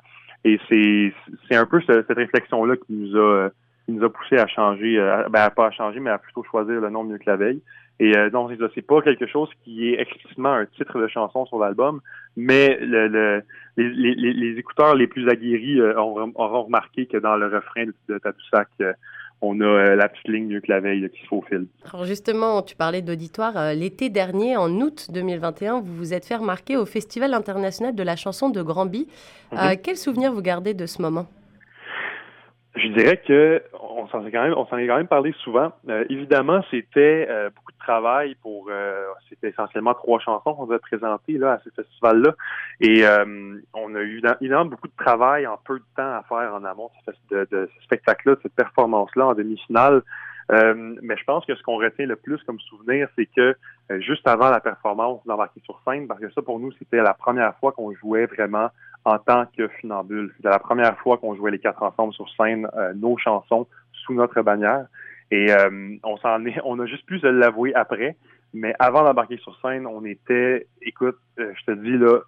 Et 0.44 0.58
c'est 0.68 1.12
c'est 1.48 1.56
un 1.56 1.66
peu 1.66 1.80
cette 1.82 2.08
réflexion 2.08 2.64
là 2.64 2.76
qui 2.76 2.92
nous 2.92 3.16
a 3.18 3.50
qui 3.86 3.92
nous 3.92 4.04
a 4.04 4.10
poussé 4.10 4.36
à 4.38 4.46
changer, 4.46 4.98
euh, 4.98 5.28
ben 5.28 5.50
pas 5.50 5.66
à 5.66 5.70
changer, 5.72 6.00
mais 6.00 6.10
à 6.10 6.18
plutôt 6.18 6.44
choisir 6.44 6.80
le 6.80 6.90
nom 6.90 7.04
mieux 7.04 7.18
que 7.18 7.28
la 7.28 7.36
veille. 7.36 7.60
Et 8.00 8.16
euh, 8.16 8.30
donc, 8.30 8.50
c'est 8.74 8.86
pas 8.86 9.02
quelque 9.02 9.26
chose 9.26 9.50
qui 9.62 9.90
est 9.90 10.00
explicitement 10.00 10.54
un 10.54 10.64
titre 10.64 10.98
de 10.98 11.06
chanson 11.06 11.44
sur 11.44 11.58
l'album, 11.58 12.00
mais 12.34 12.78
le, 12.80 13.42
les, 13.76 14.58
écouteurs 14.58 14.94
les 14.94 15.06
plus 15.06 15.28
aguerris 15.28 15.78
euh, 15.78 15.94
auront, 15.98 16.64
remarqué 16.64 17.04
que 17.04 17.18
dans 17.18 17.36
le 17.36 17.46
refrain 17.46 17.84
de, 17.84 17.94
de 18.08 18.18
Tadoussac, 18.18 18.68
euh, 18.80 18.94
on 19.42 19.60
a 19.60 19.94
la 19.96 20.08
petite 20.08 20.28
ligne 20.28 20.48
mieux 20.48 20.60
que 20.60 20.70
la 20.70 20.80
veille 20.80 21.08
qui 21.10 21.20
se 21.22 21.26
faufile. 21.26 21.66
Alors 21.92 22.04
justement, 22.04 22.60
tu 22.62 22.76
parlais 22.76 23.00
d'auditoire. 23.00 23.72
L'été 23.74 24.10
dernier, 24.10 24.56
en 24.58 24.70
août 24.80 25.08
2021, 25.10 25.80
vous 25.80 25.96
vous 25.96 26.12
êtes 26.12 26.26
fait 26.26 26.36
remarquer 26.36 26.76
au 26.76 26.84
Festival 26.84 27.32
international 27.32 27.94
de 27.94 28.02
la 28.02 28.16
chanson 28.16 28.50
de 28.50 28.60
Granby. 28.62 29.08
Mm 29.52 29.76
quel 29.82 29.96
souvenir 29.96 30.32
vous 30.32 30.42
gardez 30.42 30.74
de 30.74 30.84
ce 30.84 31.00
moment? 31.00 31.26
Je 32.76 32.88
dirais 32.88 33.20
que 33.26 33.62
on 34.00 34.08
s'en 34.08 34.24
est 34.26 34.30
quand 34.30 34.42
même, 34.42 34.54
on 34.56 34.66
s'en 34.66 34.78
est 34.78 34.86
quand 34.86 34.96
même 34.96 35.06
parlé 35.06 35.34
souvent. 35.44 35.72
Euh, 35.88 36.04
évidemment, 36.08 36.62
c'était 36.70 37.26
euh, 37.28 37.50
beaucoup 37.50 37.72
de 37.72 37.78
travail 37.78 38.34
pour. 38.42 38.68
Euh, 38.70 39.04
c'était 39.28 39.48
essentiellement 39.48 39.94
trois 39.94 40.18
chansons 40.20 40.54
qu'on 40.54 40.70
a 40.70 40.78
présentées 40.78 41.38
là 41.38 41.52
à 41.52 41.58
ce 41.58 41.70
festival-là, 41.70 42.34
et 42.80 43.04
on 43.74 43.94
a 43.94 44.00
eu 44.00 44.22
évidemment 44.40 44.64
beaucoup 44.64 44.88
de 44.88 44.96
travail 44.96 45.46
en 45.46 45.58
peu 45.64 45.78
de 45.78 45.84
temps 45.96 46.14
à 46.14 46.24
faire 46.28 46.54
en 46.54 46.64
amont 46.64 46.90
de, 47.30 47.46
ce 47.50 47.82
spectacle-là, 47.84 48.34
de 48.36 48.40
cette 48.42 48.54
performance-là 48.54 49.28
en 49.28 49.34
demi-finale. 49.34 50.02
mais 50.50 51.16
je 51.16 51.24
pense 51.24 51.44
que 51.46 51.54
ce 51.54 51.62
qu'on 51.62 51.76
retient 51.76 52.06
le 52.06 52.16
plus 52.16 52.42
comme 52.44 52.58
souvenir, 52.60 53.08
c'est 53.16 53.26
que 53.26 53.54
juste 54.00 54.26
avant 54.26 54.50
la 54.50 54.60
performance 54.60 55.20
d'embarquer 55.26 55.60
sur 55.64 55.80
scène, 55.86 56.08
parce 56.08 56.20
que 56.20 56.30
ça 56.30 56.42
pour 56.42 56.58
nous 56.58 56.72
c'était 56.72 57.02
la 57.02 57.14
première 57.14 57.54
fois 57.58 57.72
qu'on 57.72 57.92
jouait 57.94 58.26
vraiment 58.26 58.70
en 59.04 59.18
tant 59.18 59.46
que 59.56 59.68
funambule. 59.68 60.32
C'était 60.36 60.50
la 60.50 60.58
première 60.58 60.96
fois 60.98 61.18
qu'on 61.18 61.34
jouait 61.34 61.50
les 61.50 61.58
quatre 61.58 61.82
ensemble 61.82 62.12
sur 62.12 62.28
scène, 62.36 62.68
euh, 62.76 62.92
nos 62.94 63.16
chansons 63.18 63.66
sous 64.04 64.14
notre 64.14 64.42
bannière. 64.42 64.86
Et 65.30 65.52
euh, 65.52 65.96
on 66.02 66.16
s'en 66.18 66.44
est, 66.44 66.60
on 66.64 66.78
a 66.80 66.86
juste 66.86 67.06
pu 67.06 67.18
se 67.18 67.26
l'avouer 67.26 67.74
après. 67.74 68.16
Mais 68.52 68.74
avant 68.80 69.04
d'embarquer 69.04 69.36
sur 69.36 69.56
scène, 69.60 69.86
on 69.86 70.04
était, 70.04 70.66
écoute, 70.82 71.18
euh, 71.38 71.52
je 71.56 71.72
te 71.72 71.78
dis 71.78 71.96
là, 71.96 72.18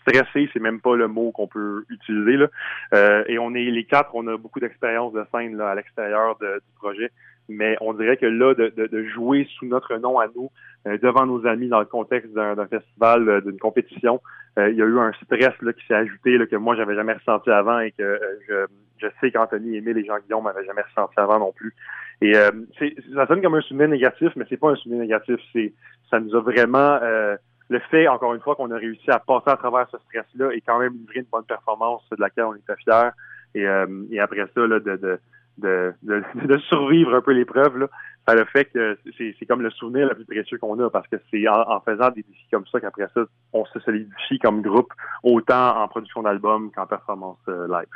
stressé, 0.00 0.50
c'est 0.52 0.58
même 0.58 0.80
pas 0.80 0.96
le 0.96 1.06
mot 1.06 1.30
qu'on 1.30 1.46
peut 1.46 1.84
utiliser 1.88 2.36
là. 2.36 2.48
Euh, 2.94 3.22
et 3.28 3.38
on 3.38 3.54
est 3.54 3.70
les 3.70 3.84
quatre, 3.84 4.10
on 4.14 4.26
a 4.26 4.36
beaucoup 4.36 4.58
d'expérience 4.58 5.12
de 5.12 5.24
scène 5.32 5.56
là 5.56 5.70
à 5.70 5.74
l'extérieur 5.76 6.36
du 6.40 6.74
projet. 6.74 7.12
Mais 7.48 7.76
on 7.80 7.92
dirait 7.92 8.16
que 8.16 8.26
là, 8.26 8.54
de, 8.54 8.72
de, 8.76 9.04
jouer 9.04 9.46
sous 9.58 9.66
notre 9.66 9.96
nom 9.96 10.18
à 10.18 10.26
nous, 10.34 10.50
euh, 10.86 10.96
devant 10.98 11.26
nos 11.26 11.46
amis, 11.46 11.68
dans 11.68 11.80
le 11.80 11.86
contexte 11.86 12.32
d'un 12.32 12.66
festival, 12.66 13.42
d'une 13.42 13.58
compétition, 13.58 14.20
il 14.58 14.74
y 14.74 14.82
a 14.82 14.84
eu 14.84 14.98
un 14.98 15.12
stress 15.24 15.54
là, 15.62 15.72
qui 15.72 15.86
s'est 15.86 15.94
ajouté 15.94 16.36
là, 16.36 16.46
que 16.46 16.56
moi 16.56 16.76
j'avais 16.76 16.94
jamais 16.94 17.14
ressenti 17.14 17.50
avant 17.50 17.80
et 17.80 17.90
que 17.92 18.20
je, 18.46 18.66
je 19.02 19.08
sais 19.20 19.30
qu'Anthony, 19.30 19.76
Émile 19.76 19.98
et 19.98 20.04
Jean-Guillaume 20.04 20.44
m'avaient 20.44 20.64
jamais 20.64 20.82
ressenti 20.82 21.18
avant 21.18 21.38
non 21.38 21.52
plus. 21.52 21.74
Et 22.20 22.36
euh, 22.36 22.50
ça 23.14 23.26
sonne 23.26 23.42
comme 23.42 23.56
un 23.56 23.60
souvenir 23.62 23.88
négatif, 23.88 24.30
mais 24.36 24.44
c'est 24.48 24.56
pas 24.56 24.70
un 24.70 24.76
souvenir 24.76 25.00
négatif. 25.00 25.36
C'est 25.52 25.72
ça 26.10 26.20
nous 26.20 26.34
a 26.36 26.40
vraiment 26.40 26.98
euh, 27.02 27.36
le 27.68 27.80
fait, 27.90 28.06
encore 28.06 28.34
une 28.34 28.40
fois, 28.40 28.54
qu'on 28.54 28.70
a 28.70 28.76
réussi 28.76 29.10
à 29.10 29.18
passer 29.18 29.50
à 29.50 29.56
travers 29.56 29.88
ce 29.90 29.98
stress-là 29.98 30.52
et 30.52 30.60
quand 30.60 30.78
même 30.78 30.92
livrer 30.92 31.20
une 31.20 31.26
bonne 31.32 31.44
performance 31.44 32.02
de 32.10 32.20
laquelle 32.20 32.44
on 32.44 32.54
était 32.54 32.76
fiers. 32.76 33.10
Et, 33.54 33.66
euh, 33.66 33.86
et 34.10 34.20
après 34.20 34.46
ça, 34.54 34.66
là, 34.66 34.78
de, 34.78 34.96
de, 34.96 35.18
de, 35.58 35.94
survivre 36.68 37.14
un 37.14 37.20
peu 37.20 37.32
l'épreuve, 37.32 37.78
là, 37.78 37.88
ça 38.26 38.34
le 38.34 38.44
fait 38.44 38.66
que 38.66 38.98
c'est 39.18 39.46
comme 39.46 39.62
le 39.62 39.70
souvenir 39.70 40.08
le 40.08 40.14
plus 40.14 40.24
précieux 40.24 40.58
qu'on 40.58 40.78
a 40.78 40.90
parce 40.90 41.08
que 41.08 41.16
c'est 41.30 41.48
en, 41.48 41.80
faisant 41.80 42.10
des 42.10 42.22
défis 42.22 42.46
comme 42.52 42.66
ça 42.70 42.80
qu'après 42.80 43.08
ça, 43.14 43.22
on 43.52 43.64
se 43.64 43.80
solidifie 43.80 44.38
comme 44.38 44.62
groupe, 44.62 44.92
autant 45.22 45.82
en 45.82 45.88
production 45.88 46.22
d'album 46.22 46.70
qu'en 46.70 46.86
performance 46.86 47.38
live. 47.48 47.88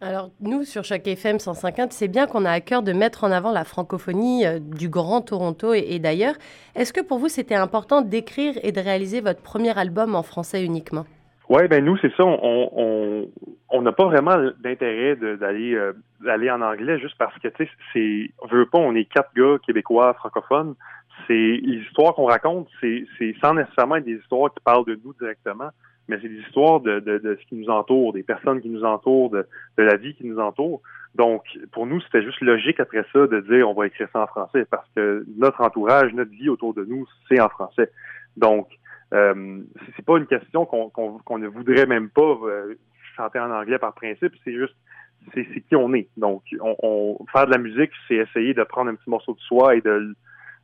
Alors, 0.00 0.30
nous, 0.40 0.62
sur 0.62 0.84
chaque 0.84 1.08
FM 1.08 1.40
150, 1.40 1.92
c'est 1.92 2.06
bien 2.06 2.28
qu'on 2.28 2.44
a 2.44 2.52
à 2.52 2.60
cœur 2.60 2.84
de 2.84 2.92
mettre 2.92 3.24
en 3.24 3.32
avant 3.32 3.50
la 3.50 3.64
francophonie 3.64 4.46
euh, 4.46 4.60
du 4.60 4.88
Grand 4.88 5.22
Toronto 5.22 5.74
et, 5.74 5.98
d'ailleurs. 5.98 6.36
Est-ce 6.76 6.92
que 6.92 7.00
pour 7.00 7.18
vous, 7.18 7.28
c'était 7.28 7.56
important 7.56 8.00
d'écrire 8.00 8.54
et 8.62 8.70
de 8.70 8.80
réaliser 8.80 9.20
votre 9.20 9.42
premier 9.42 9.76
album 9.76 10.14
en 10.14 10.22
français 10.22 10.64
uniquement? 10.64 11.04
Oui, 11.48 11.66
ben 11.68 11.84
nous, 11.84 11.96
c'est 11.98 12.14
ça. 12.14 12.24
On 12.24 13.82
n'a 13.82 13.92
pas 13.92 14.04
vraiment 14.04 14.36
d'intérêt 14.60 15.16
d'aller 15.16 15.74
euh, 15.74 15.92
d'aller 16.20 16.50
en 16.50 16.60
anglais 16.60 16.98
juste 16.98 17.16
parce 17.18 17.38
que, 17.38 17.48
tu 17.48 17.64
sais, 17.64 17.70
c'est, 17.92 18.30
on 18.42 18.46
veut 18.48 18.66
pas, 18.66 18.78
on 18.78 18.94
est 18.94 19.04
quatre 19.04 19.32
gars 19.34 19.58
québécois 19.64 20.14
francophones. 20.14 20.74
C'est 21.26 21.34
l'histoire 21.62 22.14
qu'on 22.14 22.26
raconte, 22.26 22.68
c'est 22.80 23.06
sans 23.42 23.54
nécessairement 23.54 23.96
être 23.96 24.04
des 24.04 24.16
histoires 24.16 24.52
qui 24.52 24.60
parlent 24.62 24.86
de 24.86 24.98
nous 25.04 25.14
directement 25.14 25.70
mais 26.08 26.18
c'est 26.20 26.28
des 26.28 26.40
histoires 26.40 26.80
de, 26.80 27.00
de, 27.00 27.18
de, 27.18 27.38
ce 27.40 27.46
qui 27.46 27.54
nous 27.54 27.68
entoure, 27.68 28.12
des 28.14 28.22
personnes 28.22 28.60
qui 28.60 28.70
nous 28.70 28.82
entourent, 28.82 29.30
de, 29.30 29.46
de 29.76 29.82
la 29.82 29.96
vie 29.96 30.14
qui 30.14 30.26
nous 30.26 30.38
entoure. 30.38 30.80
Donc, 31.14 31.42
pour 31.72 31.86
nous, 31.86 32.00
c'était 32.00 32.22
juste 32.22 32.40
logique 32.40 32.80
après 32.80 33.04
ça 33.12 33.26
de 33.26 33.40
dire 33.40 33.68
on 33.68 33.74
va 33.74 33.86
écrire 33.86 34.08
ça 34.12 34.20
en 34.20 34.26
français 34.26 34.66
parce 34.70 34.88
que 34.96 35.24
notre 35.36 35.60
entourage, 35.60 36.12
notre 36.14 36.30
vie 36.30 36.48
autour 36.48 36.74
de 36.74 36.84
nous, 36.84 37.06
c'est 37.28 37.40
en 37.40 37.48
français. 37.48 37.90
Donc, 38.36 38.68
euh, 39.14 39.60
c'est 39.96 40.04
pas 40.04 40.18
une 40.18 40.26
question 40.26 40.66
qu'on 40.66 41.38
ne 41.38 41.46
voudrait 41.48 41.86
même 41.86 42.10
pas 42.10 42.38
euh, 42.42 42.74
chanter 43.16 43.38
en 43.38 43.50
anglais 43.50 43.78
par 43.78 43.94
principe, 43.94 44.32
c'est 44.44 44.54
juste 44.54 44.74
c'est 45.34 45.44
qui 45.44 45.76
on 45.76 45.92
est. 45.94 46.08
Donc, 46.16 46.42
on, 46.60 46.76
on, 46.82 47.26
faire 47.32 47.46
de 47.46 47.50
la 47.50 47.58
musique, 47.58 47.90
c'est 48.06 48.16
essayer 48.16 48.54
de 48.54 48.62
prendre 48.62 48.90
un 48.90 48.94
petit 48.94 49.10
morceau 49.10 49.34
de 49.34 49.40
soi 49.40 49.76
et 49.76 49.80
de, 49.80 50.14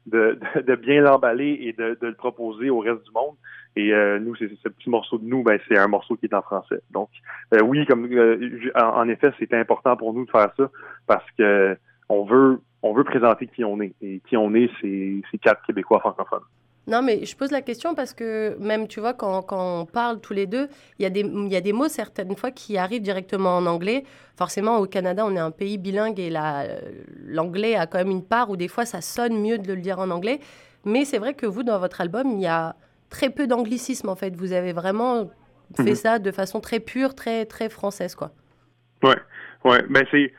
de, 0.07 0.39
de 0.67 0.75
bien 0.75 1.01
l'emballer 1.03 1.59
et 1.61 1.73
de, 1.73 1.99
de, 2.01 2.07
le 2.07 2.15
proposer 2.15 2.71
au 2.71 2.81
reste 2.81 3.05
du 3.05 3.11
monde. 3.13 3.35
Et 3.77 3.93
euh, 3.93 4.19
nous, 4.21 4.37
c'est 4.37 4.49
ce 4.63 4.69
petit 4.69 4.89
morceau 4.89 5.19
de 5.19 5.25
nous, 5.25 5.43
ben, 5.43 5.59
c'est 5.69 5.77
un 5.77 5.89
morceau 5.89 6.17
qui 6.17 6.27
est 6.27 6.35
en 6.35 6.43
français. 6.43 6.81
Donc, 6.91 7.09
euh, 7.55 7.63
oui, 7.63 7.85
comme 7.87 8.07
euh, 8.13 8.71
en, 8.77 9.09
effet, 9.09 9.33
c'était 9.39 9.57
important 9.57 9.97
pour 9.97 10.15
nous 10.15 10.25
de 10.25 10.31
faire 10.31 10.53
ça 10.57 10.71
parce 11.07 11.29
que 11.37 11.77
on 12.09 12.25
veut 12.25 12.61
on 12.83 12.93
veut 12.93 13.05
présenter 13.05 13.47
qui 13.47 13.65
on 13.65 13.81
est. 13.81 13.95
Et 14.03 14.21
qui 14.29 14.37
on 14.37 14.55
est, 14.55 14.71
c'est 14.81 15.39
quatre 15.39 15.65
Québécois 15.67 16.01
francophones. 16.01 16.45
Non, 16.87 17.01
mais 17.01 17.25
je 17.25 17.35
pose 17.35 17.51
la 17.51 17.63
question 17.63 17.95
parce 17.95 18.13
que 18.13 18.57
même, 18.59 18.89
tu 18.89 19.01
vois, 19.01 19.15
quand, 19.15 19.43
quand 19.43 19.81
on 19.81 19.87
parle 19.87 20.21
tous 20.21 20.35
les 20.35 20.47
deux, 20.47 20.69
il 20.99 21.03
y, 21.03 21.07
a 21.07 21.11
des, 21.11 21.23
y 21.23 21.57
a 21.57 21.61
des 21.61 21.73
mots 21.73 21.89
certaines 21.89 22.37
fois 22.37 22.51
qui 22.51 22.77
arrivent 22.77 23.03
directement 23.03 23.57
en 23.57 23.67
anglais. 23.67 24.05
Forcément, 24.37 24.79
au 24.79 24.87
Canada, 24.87 25.25
on 25.27 25.35
est 25.35 25.41
un 25.41 25.51
pays 25.51 25.79
bilingue 25.79 26.21
et 26.21 26.31
l'anglais 27.27 27.77
a 27.77 27.87
quand 27.87 27.99
même 27.99 28.11
une 28.11 28.25
part 28.25 28.51
où 28.51 28.57
des 28.57 28.69
fois, 28.69 28.85
ça 28.85 29.01
sonne 29.01 29.41
mieux 29.41 29.59
de 29.59 29.73
le 29.73 29.81
dire 29.81 29.99
en 29.99 30.11
anglais. 30.11 30.41
Mais 30.85 31.07
c'est 31.07 31.19
vrai 31.19 31.33
que 31.33 31.47
vous, 31.47 31.63
dans 31.63 31.79
votre 31.79 32.03
album, 32.03 32.33
il 32.33 32.41
y 32.43 32.47
a 32.47 32.77
très 33.09 33.31
peu 33.31 33.47
d'anglicisme 33.47 34.09
en 34.09 34.17
fait. 34.17 34.37
Vous 34.37 34.53
avez 34.53 34.73
vraiment 34.73 35.31
fait 35.77 35.91
mhm. 35.91 35.95
ça 35.95 36.19
de 36.19 36.31
façon 36.31 36.61
très 36.61 36.81
pure, 36.81 37.15
très 37.15 37.47
très 37.47 37.69
française 37.69 38.15
quoi. 38.15 38.33
Ouais, 39.03 39.17
ouais, 39.65 39.83
mais 39.89 40.05
c'est 40.11 40.33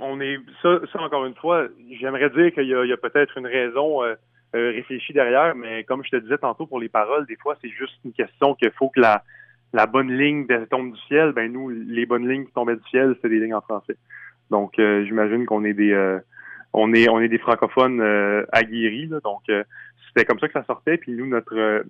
on 0.00 0.20
est 0.20 0.38
ça, 0.62 0.80
ça 0.92 1.00
encore 1.00 1.26
une 1.26 1.34
fois, 1.34 1.68
j'aimerais 2.00 2.30
dire 2.30 2.52
qu'il 2.52 2.66
y 2.66 2.92
a, 2.92 2.96
peut-être 2.96 3.38
une 3.38 3.46
raison 3.46 4.02
euh, 4.02 4.14
euh, 4.54 4.70
réfléchie 4.70 5.12
derrière, 5.12 5.54
mais 5.54 5.84
comme 5.84 6.04
je 6.04 6.10
te 6.10 6.16
disais 6.16 6.38
tantôt 6.38 6.66
pour 6.66 6.80
les 6.80 6.88
paroles, 6.88 7.26
des 7.26 7.36
fois 7.36 7.56
c'est 7.60 7.70
juste 7.70 7.98
une 8.04 8.12
question 8.12 8.54
qu'il 8.54 8.70
faut 8.72 8.88
que 8.88 9.00
la 9.00 9.86
bonne 9.86 10.12
ligne 10.12 10.46
tombe 10.70 10.92
du 10.92 11.00
ciel. 11.02 11.32
Ben 11.32 11.52
nous, 11.52 11.68
les 11.70 12.06
bonnes 12.06 12.28
lignes 12.28 12.46
qui 12.46 12.52
tombaient 12.52 12.76
du 12.76 12.88
ciel, 12.90 13.16
c'est 13.20 13.28
des 13.28 13.40
lignes 13.40 13.54
en 13.54 13.60
français. 13.60 13.96
Donc 14.50 14.78
euh, 14.78 15.04
j'imagine 15.04 15.46
qu'on 15.46 15.64
est 15.64 15.74
des 15.74 16.18
on 16.72 16.92
est 16.92 17.08
on 17.08 17.20
est 17.20 17.28
des 17.28 17.38
francophones 17.38 18.00
aguerris, 18.52 19.06
là, 19.06 19.20
donc 19.20 19.42
c'était 20.14 20.26
comme 20.26 20.38
ça 20.38 20.46
que 20.46 20.52
ça 20.52 20.64
sortait. 20.64 20.96
Puis 20.96 21.12
nous, 21.12 21.26
notre 21.26 21.56
euh, 21.56 21.82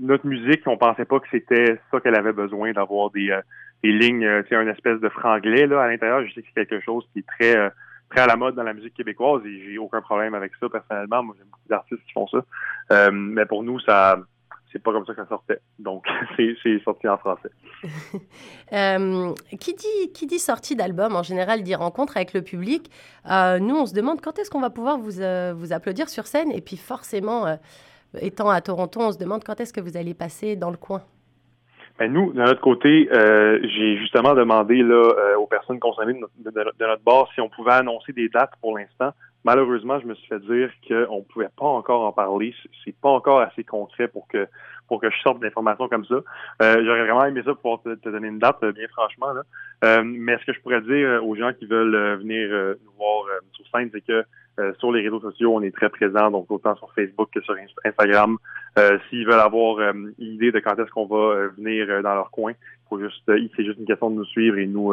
notre 0.00 0.26
musique, 0.26 0.62
on 0.66 0.76
pensait 0.76 1.04
pas 1.04 1.18
que 1.20 1.26
c'était 1.30 1.78
ça 1.90 2.00
qu'elle 2.00 2.14
avait 2.14 2.32
besoin 2.32 2.72
d'avoir 2.72 3.10
des, 3.10 3.30
euh, 3.30 3.40
lignes, 3.82 4.24
euh, 4.24 4.42
tu 4.48 4.54
une 4.54 4.68
espèce 4.68 5.00
de 5.00 5.08
franglais 5.08 5.66
là 5.66 5.82
à 5.82 5.88
l'intérieur. 5.88 6.24
Je 6.26 6.32
sais 6.32 6.42
que 6.42 6.48
c'est 6.54 6.66
quelque 6.66 6.84
chose 6.84 7.06
qui 7.12 7.20
est 7.20 7.26
très 7.26 7.70
très 8.14 8.22
à 8.22 8.26
la 8.26 8.36
mode 8.36 8.54
dans 8.54 8.62
la 8.62 8.74
musique 8.74 8.94
québécoise 8.94 9.44
et 9.44 9.60
j'ai 9.64 9.78
aucun 9.78 10.00
problème 10.00 10.34
avec 10.34 10.52
ça 10.60 10.68
personnellement. 10.68 11.22
Moi, 11.22 11.34
j'aime 11.38 11.48
beaucoup 11.48 11.68
d'artistes 11.68 12.02
qui 12.06 12.12
font 12.12 12.28
ça. 12.28 13.10
mais 13.10 13.46
pour 13.46 13.62
nous, 13.62 13.80
ça 13.80 14.18
c'est 14.74 14.82
pas 14.82 14.92
comme 14.92 15.06
ça 15.06 15.14
que 15.14 15.22
ça 15.22 15.28
sortait. 15.28 15.60
Donc, 15.78 16.04
c'est 16.36 16.82
sorti 16.82 17.06
en 17.06 17.16
français. 17.16 17.50
euh, 18.72 19.32
qui, 19.60 19.72
dit, 19.74 20.12
qui 20.12 20.26
dit 20.26 20.40
sortie 20.40 20.74
d'album, 20.74 21.14
en 21.14 21.22
général, 21.22 21.62
dit 21.62 21.76
rencontre 21.76 22.16
avec 22.16 22.34
le 22.34 22.42
public. 22.42 22.90
Euh, 23.30 23.60
nous, 23.60 23.76
on 23.76 23.86
se 23.86 23.94
demande 23.94 24.20
quand 24.20 24.36
est-ce 24.40 24.50
qu'on 24.50 24.60
va 24.60 24.70
pouvoir 24.70 24.98
vous, 24.98 25.20
euh, 25.20 25.54
applaudir 25.70 26.08
sur 26.08 26.26
scène. 26.26 26.50
Et 26.50 26.60
puis, 26.60 26.76
forcément, 26.76 27.46
euh, 27.46 27.54
étant 28.20 28.50
à 28.50 28.60
Toronto, 28.60 29.00
on 29.00 29.12
se 29.12 29.18
demande 29.18 29.44
quand 29.44 29.60
est-ce 29.60 29.72
que 29.72 29.80
vous 29.80 29.96
allez 29.96 30.12
passer 30.12 30.56
dans 30.56 30.72
le 30.72 30.76
coin. 30.76 31.02
Ben 31.98 32.12
nous, 32.12 32.32
de 32.32 32.38
notre 32.38 32.60
côté, 32.60 33.08
j'ai 33.12 33.96
justement 33.98 34.34
demandé 34.34 34.82
là, 34.82 35.38
aux 35.38 35.46
personnes 35.46 35.78
concernées 35.78 36.14
de 36.14 36.18
notre, 36.18 36.76
de 36.76 36.84
notre 36.84 37.02
bord 37.04 37.30
si 37.34 37.40
on 37.40 37.48
pouvait 37.48 37.74
annoncer 37.74 38.12
des 38.12 38.28
dates 38.28 38.52
pour 38.60 38.76
l'instant. 38.76 39.12
Malheureusement, 39.44 40.00
je 40.00 40.06
me 40.06 40.14
suis 40.14 40.26
fait 40.26 40.40
dire 40.40 40.70
qu'on 40.88 41.18
ne 41.18 41.22
pouvait 41.22 41.50
pas 41.56 41.66
encore 41.66 42.02
en 42.02 42.12
parler. 42.12 42.54
C'est 42.84 42.96
pas 42.96 43.10
encore 43.10 43.40
assez 43.40 43.62
concret 43.62 44.08
pour 44.08 44.26
que 44.26 44.48
pour 44.88 45.00
que 45.00 45.10
je 45.10 45.18
sorte 45.20 45.40
d'informations 45.40 45.88
comme 45.88 46.04
ça. 46.04 46.16
Euh, 46.62 46.84
J'aurais 46.84 47.04
vraiment 47.04 47.24
aimé 47.24 47.42
ça 47.44 47.54
pour 47.54 47.82
te, 47.82 47.94
donner 48.08 48.28
une 48.28 48.38
date, 48.38 48.64
bien 48.64 48.86
franchement. 48.88 49.32
Là. 49.32 49.42
Euh, 49.84 50.02
mais 50.04 50.38
ce 50.38 50.46
que 50.46 50.52
je 50.52 50.60
pourrais 50.60 50.80
dire 50.82 51.08
euh, 51.08 51.20
aux 51.20 51.34
gens 51.36 51.52
qui 51.52 51.66
veulent 51.66 51.94
euh, 51.94 52.16
venir 52.16 52.48
nous 52.84 52.92
voir 52.96 53.24
sur 53.52 53.64
scène, 53.68 53.90
c'est 53.92 54.04
que 54.04 54.24
sur 54.78 54.92
les 54.92 55.02
réseaux 55.02 55.20
sociaux, 55.20 55.54
on 55.54 55.62
est 55.62 55.74
très 55.74 55.88
présent, 55.88 56.30
donc 56.30 56.50
autant 56.50 56.76
sur 56.76 56.92
Facebook 56.94 57.28
que 57.34 57.40
sur 57.40 57.56
Instagram. 57.84 58.38
S'ils 59.08 59.26
veulent 59.26 59.40
avoir 59.40 59.80
une 59.80 60.14
idée 60.18 60.52
de 60.52 60.60
quand 60.60 60.78
est-ce 60.78 60.90
qu'on 60.90 61.06
va 61.06 61.48
venir 61.56 62.02
dans 62.02 62.14
leur 62.14 62.30
coin, 62.30 62.52
faut 62.88 63.00
juste, 63.00 63.22
c'est 63.26 63.64
juste 63.64 63.78
une 63.78 63.86
question 63.86 64.10
de 64.10 64.16
nous 64.16 64.24
suivre 64.26 64.58
et 64.58 64.66
nous 64.66 64.92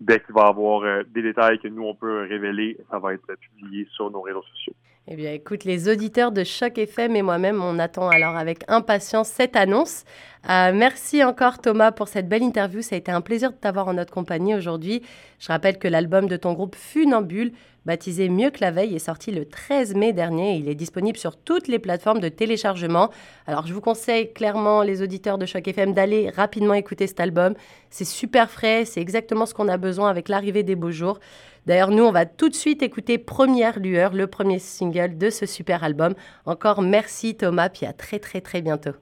dès 0.00 0.20
qu'il 0.20 0.34
va 0.34 0.46
y 0.46 0.48
avoir 0.48 0.82
euh, 0.82 1.02
des 1.14 1.22
détails 1.22 1.58
que 1.58 1.68
nous, 1.68 1.84
on 1.84 1.94
peut 1.94 2.26
révéler, 2.28 2.76
ça 2.90 2.98
va 2.98 3.14
être 3.14 3.26
publié 3.36 3.86
sur 3.92 4.10
nos 4.10 4.20
réseaux 4.20 4.42
sociaux. 4.42 4.74
Eh 5.06 5.16
bien, 5.16 5.34
écoute, 5.34 5.64
les 5.64 5.90
auditeurs 5.90 6.32
de 6.32 6.44
Choc 6.44 6.78
FM 6.78 7.14
et 7.14 7.20
moi-même, 7.20 7.62
on 7.62 7.78
attend 7.78 8.08
alors 8.08 8.36
avec 8.36 8.64
impatience 8.68 9.28
cette 9.28 9.54
annonce. 9.54 10.04
Euh, 10.48 10.72
merci 10.74 11.22
encore 11.22 11.58
Thomas 11.58 11.92
pour 11.92 12.08
cette 12.08 12.26
belle 12.26 12.42
interview. 12.42 12.80
Ça 12.80 12.94
a 12.94 12.98
été 12.98 13.12
un 13.12 13.20
plaisir 13.20 13.50
de 13.50 13.56
t'avoir 13.56 13.86
en 13.86 13.92
notre 13.92 14.14
compagnie 14.14 14.54
aujourd'hui. 14.54 15.02
Je 15.40 15.48
rappelle 15.48 15.78
que 15.78 15.88
l'album 15.88 16.26
de 16.26 16.38
ton 16.38 16.54
groupe 16.54 16.74
Funambule, 16.74 17.52
baptisé 17.84 18.30
Mieux 18.30 18.48
que 18.48 18.62
la 18.62 18.70
veille, 18.70 18.96
est 18.96 18.98
sorti 18.98 19.30
le 19.30 19.44
13 19.44 19.94
mai 19.94 20.14
dernier. 20.14 20.56
Il 20.56 20.70
est 20.70 20.74
disponible 20.74 21.18
sur 21.18 21.36
toutes 21.36 21.68
les 21.68 21.78
plateformes 21.78 22.20
de 22.20 22.30
téléchargement. 22.30 23.10
Alors, 23.46 23.66
je 23.66 23.74
vous 23.74 23.82
conseille 23.82 24.32
clairement, 24.32 24.80
les 24.80 25.02
auditeurs 25.02 25.36
de 25.36 25.44
Choc 25.44 25.68
FM, 25.68 25.92
d'aller 25.92 26.30
rapidement 26.30 26.72
écouter 26.72 27.06
cet 27.06 27.20
album. 27.20 27.52
C'est 27.90 28.06
super 28.06 28.50
frais, 28.50 28.86
c'est 28.86 29.02
exactement 29.02 29.44
ce 29.44 29.52
qu'on 29.52 29.68
a 29.68 29.76
besoin 29.76 30.08
avec 30.08 30.30
l'arrivée 30.30 30.62
des 30.62 30.76
beaux 30.76 30.92
jours. 30.92 31.20
D'ailleurs, 31.66 31.90
nous, 31.90 32.04
on 32.04 32.12
va 32.12 32.26
tout 32.26 32.48
de 32.48 32.54
suite 32.54 32.82
écouter 32.82 33.18
Première 33.18 33.80
Lueur, 33.80 34.12
le 34.12 34.26
premier 34.26 34.58
single 34.58 35.16
de 35.16 35.30
ce 35.30 35.46
super 35.46 35.82
album. 35.82 36.14
Encore 36.44 36.82
merci 36.82 37.36
Thomas, 37.36 37.68
puis 37.68 37.86
à 37.86 37.92
très 37.92 38.18
très 38.18 38.40
très 38.40 38.60
bientôt. 38.60 38.92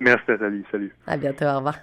Merci 0.00 0.24
Nathalie, 0.28 0.64
salut. 0.70 0.94
À 1.06 1.16
bientôt, 1.16 1.46
au 1.46 1.56
revoir. 1.56 1.78